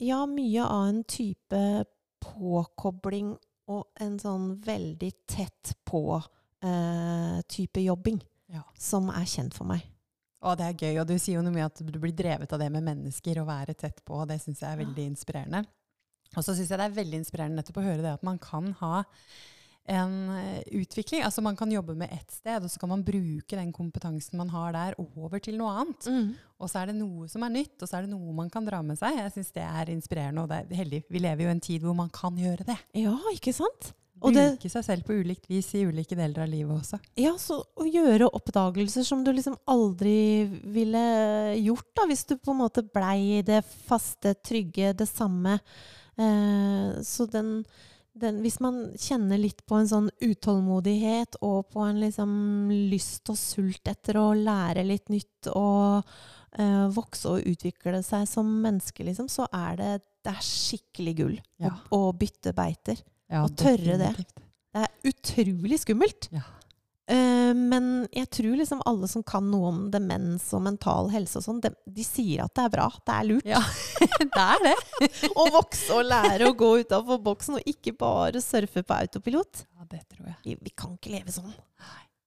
Ja, 0.00 0.22
mye 0.26 0.64
av 0.64 0.86
en 0.88 1.02
type 1.04 1.84
påkobling 2.24 3.34
og 3.68 3.86
en 4.00 4.18
sånn 4.20 4.54
veldig 4.64 5.10
tett 5.28 5.74
på 5.84 6.22
eh, 6.64 7.82
jobbing 7.84 8.22
Ja. 8.48 8.62
som 8.78 9.10
er 9.10 9.24
kjent 9.28 9.54
for 9.54 9.64
meg. 9.68 9.84
Å, 10.44 10.54
det 10.56 10.64
er 10.64 10.74
gøy, 10.74 11.00
og 11.00 11.06
du 11.08 11.14
sier 11.18 11.38
jo 11.38 11.42
noe 11.44 11.52
med 11.54 11.64
at 11.64 11.80
du 11.80 11.98
blir 11.98 12.12
drevet 12.12 12.52
av 12.52 12.58
det 12.60 12.70
med 12.72 12.84
mennesker 12.84 13.38
å 13.40 13.46
være 13.48 13.74
tett 13.74 14.02
på, 14.04 14.14
og 14.20 14.28
det 14.28 14.40
syns 14.42 14.60
jeg 14.60 14.68
er 14.72 14.80
Ja. 14.80 14.84
veldig 14.84 15.06
inspirerende. 15.10 15.64
Og 16.36 16.42
så 16.44 16.54
syns 16.54 16.68
jeg 16.68 16.78
det 16.78 16.84
er 16.90 16.98
veldig 17.04 17.18
inspirerende 17.20 17.56
nettopp 17.62 17.78
å 17.80 17.86
høre 17.86 18.02
det 18.02 18.12
at 18.14 18.22
man 18.26 18.38
kan 18.38 18.72
ha 18.80 19.04
en 19.86 20.12
eh, 20.32 20.62
utvikling. 20.80 21.22
Altså 21.26 21.42
man 21.44 21.56
kan 21.56 21.70
jobbe 21.72 21.94
med 21.94 22.12
ett 22.12 22.30
sted, 22.32 22.62
og 22.64 22.70
så 22.72 22.80
kan 22.80 22.88
man 22.88 23.02
bruke 23.04 23.56
den 23.58 23.72
kompetansen 23.72 24.38
man 24.40 24.48
har 24.54 24.72
der, 24.72 24.94
over 24.98 25.38
til 25.44 25.58
noe 25.60 25.74
annet. 25.82 26.08
Og 26.58 26.70
så 26.70 26.80
er 26.82 26.86
det 26.92 26.96
noe 27.00 27.28
som 27.28 27.42
er 27.44 27.52
nytt, 27.52 27.76
og 27.82 27.88
så 27.90 27.98
er 27.98 28.06
det 28.06 28.14
noe 28.14 28.32
man 28.32 28.48
kan 28.50 28.64
dra 28.64 28.80
med 28.82 28.96
seg. 29.00 29.18
Jeg 29.18 29.34
syns 29.34 29.52
det 29.52 29.66
er 29.66 29.90
inspirerende, 29.92 30.42
og 30.42 30.48
det 30.48 30.62
er 30.64 30.80
heldig. 30.84 31.02
Vi 31.10 31.18
lever 31.20 31.44
jo 31.44 31.50
i 31.52 31.56
en 31.58 31.60
tid 31.60 31.84
hvor 31.84 31.94
man 31.98 32.08
kan 32.14 32.36
gjøre 32.40 32.64
det. 32.70 32.78
Ja, 32.96 33.16
ikke 33.34 33.52
sant? 33.52 33.92
Og 34.24 34.32
det- 34.32 34.54
Bruke 34.54 34.70
seg 34.70 34.84
selv 34.86 35.02
på 35.04 35.12
ulikt 35.20 35.44
vis 35.50 35.66
i 35.74 35.82
ulike 35.84 36.16
deler 36.16 36.44
av 36.46 36.48
livet 36.48 36.72
også. 36.80 36.96
Ja, 37.20 37.34
så 37.36 37.58
å 37.76 37.84
gjøre 37.84 38.30
oppdagelser 38.32 39.04
som 39.04 39.24
du 39.24 39.32
liksom 39.34 39.58
aldri 39.68 40.46
ville 40.64 41.02
gjort, 41.60 41.90
da, 41.98 42.06
hvis 42.08 42.24
du 42.30 42.36
på 42.38 42.54
en 42.54 42.62
måte 42.62 42.86
blei 42.88 43.40
i 43.40 43.42
det 43.42 43.60
faste, 43.84 44.32
trygge, 44.40 44.94
det 44.96 45.08
samme. 45.10 45.58
Eh, 46.16 47.02
så 47.04 47.26
den, 47.30 47.64
den 48.14 48.36
Hvis 48.44 48.60
man 48.62 48.76
kjenner 49.00 49.40
litt 49.42 49.64
på 49.66 49.74
en 49.80 49.88
sånn 49.90 50.10
utålmodighet 50.22 51.36
og 51.42 51.68
på 51.74 51.82
en 51.82 51.98
liksom 51.98 52.30
lyst 52.92 53.28
og 53.32 53.38
sult 53.40 53.90
etter 53.90 54.18
å 54.20 54.28
lære 54.38 54.84
litt 54.86 55.10
nytt 55.10 55.48
og 55.50 56.04
eh, 56.58 56.84
vokse 56.94 57.32
og 57.32 57.48
utvikle 57.50 58.02
seg 58.06 58.28
som 58.30 58.46
menneske, 58.62 59.02
liksom, 59.06 59.26
så 59.32 59.48
er 59.50 59.80
det, 59.80 59.90
det 60.24 60.34
er 60.36 60.46
skikkelig 60.46 61.16
gull 61.18 61.36
Ja. 61.62 61.72
å, 61.90 62.04
å 62.10 62.12
bytte 62.14 62.54
beiter. 62.54 63.02
Ja, 63.30 63.42
og 63.48 63.56
tørre 63.58 63.98
det. 63.98 64.12
Det 64.74 64.84
er 64.86 65.10
utrolig 65.10 65.80
skummelt. 65.82 66.28
Ja. 66.34 66.44
Eh, 67.06 67.50
men 67.52 68.06
jeg 68.16 68.30
tror 68.32 68.54
liksom 68.56 68.80
alle 68.88 69.08
som 69.12 69.22
kan 69.26 69.44
noe 69.52 69.68
om 69.68 69.80
demens 69.92 70.46
og 70.56 70.62
mental 70.64 71.10
helse 71.12 71.36
og 71.36 71.44
sånn, 71.44 71.58
de, 71.60 71.70
de 71.84 72.04
sier 72.06 72.46
at 72.46 72.54
det 72.56 72.64
er 72.64 72.72
bra. 72.72 72.86
Det 73.04 73.16
er 73.18 73.26
lurt 73.28 73.50
Ja, 73.50 73.60
det 74.36 74.44
er 74.46 74.64
det. 74.64 74.74
å 75.40 75.44
vokse 75.52 75.98
og 75.98 76.06
lære 76.08 76.48
å 76.48 76.54
gå 76.56 76.70
utafor 76.80 77.20
boksen, 77.26 77.58
og 77.60 77.68
ikke 77.68 77.92
bare 78.00 78.40
surfe 78.40 78.80
på 78.86 78.96
autopilot. 78.96 79.66
Ja, 79.76 79.84
det 79.92 80.00
tror 80.14 80.30
jeg. 80.32 80.38
Vi, 80.46 80.56
vi 80.70 80.72
kan 80.72 80.96
ikke 80.96 81.12
leve 81.18 81.34
sånn. 81.34 81.52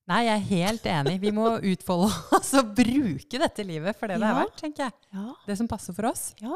Nei, 0.08 0.22
jeg 0.24 0.38
er 0.38 0.46
helt 0.48 0.86
enig. 0.88 1.18
Vi 1.20 1.32
må 1.36 1.50
utfolde 1.58 2.06
oss 2.38 2.54
og 2.56 2.70
bruke 2.78 3.42
dette 3.42 3.66
livet 3.66 3.98
for 3.98 4.08
det 4.08 4.16
det 4.22 4.24
er 4.30 4.30
Ja. 4.30 4.38
verdt, 4.44 4.54
tenker 4.62 4.86
jeg. 4.86 4.94
Ja. 5.12 5.34
Det 5.50 5.58
som 5.58 5.68
passer 5.68 5.92
for 5.98 6.08
oss. 6.08 6.30
Ja. 6.40 6.54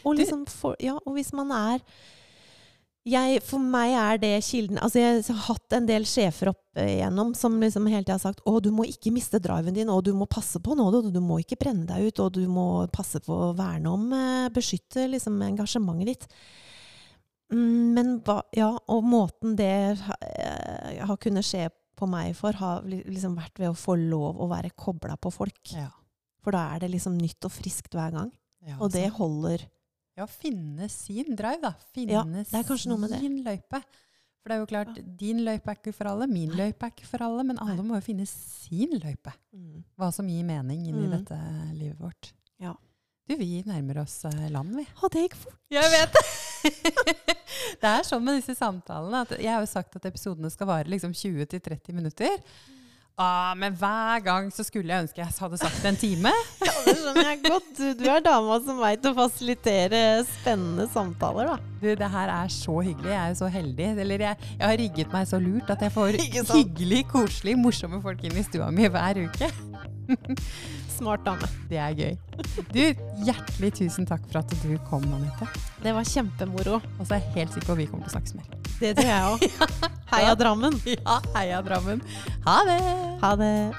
Og, 0.00 0.14
liksom 0.16 0.46
for, 0.48 0.78
ja, 0.80 0.94
og 1.02 1.18
hvis 1.18 1.34
man 1.36 1.50
er 1.52 1.82
jeg, 3.08 3.40
For 3.46 3.62
meg 3.62 3.94
er 3.96 4.18
det 4.20 4.32
kilden 4.44 4.80
Altså, 4.82 5.00
jeg 5.00 5.22
har 5.28 5.44
hatt 5.46 5.76
en 5.76 5.86
del 5.88 6.04
sjefer 6.08 6.52
opp 6.52 6.80
igjennom 6.80 7.32
som 7.38 7.56
liksom 7.60 7.88
hele 7.90 8.04
tida 8.04 8.18
har 8.18 8.22
sagt 8.22 8.44
å, 8.46 8.58
du 8.62 8.70
må 8.74 8.86
ikke 8.88 9.12
miste 9.14 9.40
driven 9.42 9.74
din, 9.76 9.90
og 9.90 10.04
du 10.06 10.12
må 10.16 10.28
passe 10.30 10.60
på 10.62 10.76
nå, 10.78 10.86
du, 10.92 11.10
du 11.12 11.20
må 11.24 11.40
ikke 11.42 11.58
brenne 11.60 11.88
deg 11.88 12.10
ut, 12.10 12.22
og 12.22 12.36
du 12.36 12.44
må 12.50 12.66
passe 12.92 13.22
på 13.24 13.34
å 13.48 13.52
verne 13.58 13.90
om 13.90 14.04
eh, 14.14 14.50
Beskytte 14.54 15.08
liksom 15.10 15.40
engasjementet 15.48 16.12
ditt. 16.12 16.28
Mm, 17.50 17.96
men 17.96 18.12
ja, 18.54 18.70
og 18.92 19.06
måten 19.10 19.56
det 19.58 19.72
eh, 19.96 21.00
har 21.02 21.20
kunnet 21.20 21.46
skje 21.46 21.66
på 21.98 22.08
meg 22.08 22.36
for, 22.38 22.56
har 22.56 22.86
liksom 22.86 23.34
vært 23.36 23.58
ved 23.60 23.72
å 23.72 23.76
få 23.76 23.96
lov 23.98 24.38
å 24.40 24.48
være 24.50 24.72
kobla 24.78 25.18
på 25.20 25.32
folk. 25.34 25.74
Ja. 25.74 25.90
For 26.40 26.56
da 26.56 26.70
er 26.74 26.84
det 26.84 26.94
liksom 26.94 27.18
nytt 27.18 27.44
og 27.44 27.52
friskt 27.52 27.96
hver 27.96 28.14
gang. 28.14 28.30
Og 28.78 28.92
det 28.92 29.08
holder 29.16 29.64
Ja, 30.20 30.26
finne 30.30 30.86
sin 30.92 31.34
drive, 31.38 31.60
da. 31.64 31.72
Finne 31.96 32.18
Ja, 32.18 32.22
det 32.28 32.62
kanskje 32.68 32.92
noe 32.92 33.00
med 33.06 33.10
det. 33.14 33.20
sin 33.24 33.40
løype. 33.46 33.80
For 34.40 34.48
det 34.48 34.56
er 34.56 34.60
jo 34.62 34.68
klart, 34.70 34.98
din 35.20 35.42
løype 35.44 35.68
er 35.68 35.76
ikke 35.80 35.92
for 35.92 36.08
alle, 36.08 36.26
min 36.30 36.52
løype 36.56 36.86
er 36.86 36.92
ikke 36.94 37.08
for 37.10 37.24
alle, 37.26 37.42
men 37.44 37.58
alle 37.60 37.82
må 37.84 37.98
jo 37.98 38.04
finne 38.06 38.24
sin 38.28 38.94
løype. 39.02 39.32
Hva 40.00 40.08
som 40.16 40.28
gir 40.32 40.46
mening 40.48 40.86
inn 40.88 40.96
i 41.02 41.08
Mm. 41.08 41.10
dette 41.18 41.36
livet 41.76 41.98
vårt. 42.00 42.30
Ja. 42.60 42.72
Du, 43.28 43.36
vi 43.36 43.62
nærmer 43.68 44.00
oss 44.02 44.24
eh, 44.24 44.48
land, 44.50 44.72
vi. 44.74 44.86
Å, 45.02 45.10
det 45.12 45.26
gikk 45.28 45.36
fort. 45.42 45.58
Jeg 45.70 45.90
vet 45.92 46.16
det! 46.16 46.24
det 47.80 47.90
er 47.90 48.02
sånn 48.08 48.24
med 48.24 48.40
disse 48.40 48.56
samtalene 48.58 49.20
at 49.26 49.36
jeg 49.38 49.52
har 49.52 49.60
jo 49.62 49.68
sagt 49.70 49.96
at 50.00 50.08
episodene 50.08 50.50
skal 50.50 50.66
vare 50.72 50.88
liksom 50.90 51.12
20-30 51.14 51.94
minutter. 51.96 52.40
Ah, 53.20 53.52
men 53.58 53.74
hver 53.76 54.22
gang 54.24 54.46
så 54.54 54.64
skulle 54.64 54.88
jeg 54.94 55.04
ønske 55.04 55.20
jeg 55.20 55.34
hadde 55.36 55.58
sagt 55.60 55.84
en 55.84 55.98
time. 56.00 56.30
Ja, 56.64 56.72
det 56.86 56.94
skjønner 56.96 57.26
jeg 57.26 57.40
godt. 57.44 57.66
Du, 57.76 57.84
du 57.98 58.04
er 58.08 58.22
dama 58.24 58.56
som 58.64 58.78
veit 58.80 59.04
å 59.04 59.12
fasilitere 59.16 60.00
spennende 60.28 60.86
samtaler, 60.88 61.50
da. 61.50 61.56
Du, 61.82 61.88
det 62.00 62.08
her 62.14 62.32
er 62.32 62.52
så 62.54 62.78
hyggelig. 62.80 63.10
Jeg 63.12 63.20
er 63.20 63.34
jo 63.34 63.38
så 63.42 63.50
heldig. 63.52 63.90
Eller 64.06 64.24
jeg, 64.24 64.48
jeg 64.54 64.64
har 64.64 64.80
rigget 64.80 65.12
meg 65.12 65.28
så 65.28 65.40
lurt 65.42 65.68
at 65.74 65.84
jeg 65.84 65.92
får 65.92 66.18
hyggelig, 66.56 67.02
koselig, 67.12 67.56
morsomme 67.60 68.00
folk 68.04 68.24
inn 68.24 68.40
i 68.40 68.46
stua 68.46 68.70
mi 68.72 68.88
hver 68.88 69.20
uke. 69.26 69.50
Smart 70.96 71.24
dame. 71.28 71.48
Det 71.68 71.78
er 71.80 71.94
gøy. 71.96 72.16
Du, 72.72 72.82
hjertelig 73.28 73.72
tusen 73.82 74.08
takk 74.08 74.24
for 74.32 74.40
at 74.42 74.56
du 74.64 74.74
kom, 74.88 75.04
Anette. 75.16 75.48
Det 75.84 75.92
var 75.96 76.08
kjempemoro. 76.08 76.80
Og 76.98 77.04
så 77.04 77.16
er 77.18 77.24
jeg 77.24 77.36
helt 77.38 77.56
sikker 77.56 77.72
på 77.72 77.76
at 77.76 77.82
vi 77.84 77.90
kommer 77.92 78.08
til 78.08 78.12
å 78.12 78.18
snakkes 78.18 78.36
mer. 78.40 78.52
Det 78.80 78.96
tror 78.96 79.10
jeg 79.12 79.32
òg. 79.34 79.99
Heia 80.10 80.34
Drammen. 80.34 80.80
Ja, 81.04 81.20
heia 81.34 81.62
Drammen. 81.62 82.02
Ha 82.44 82.58
det! 82.66 82.80
Ha 83.22 83.36
det. 83.36 83.74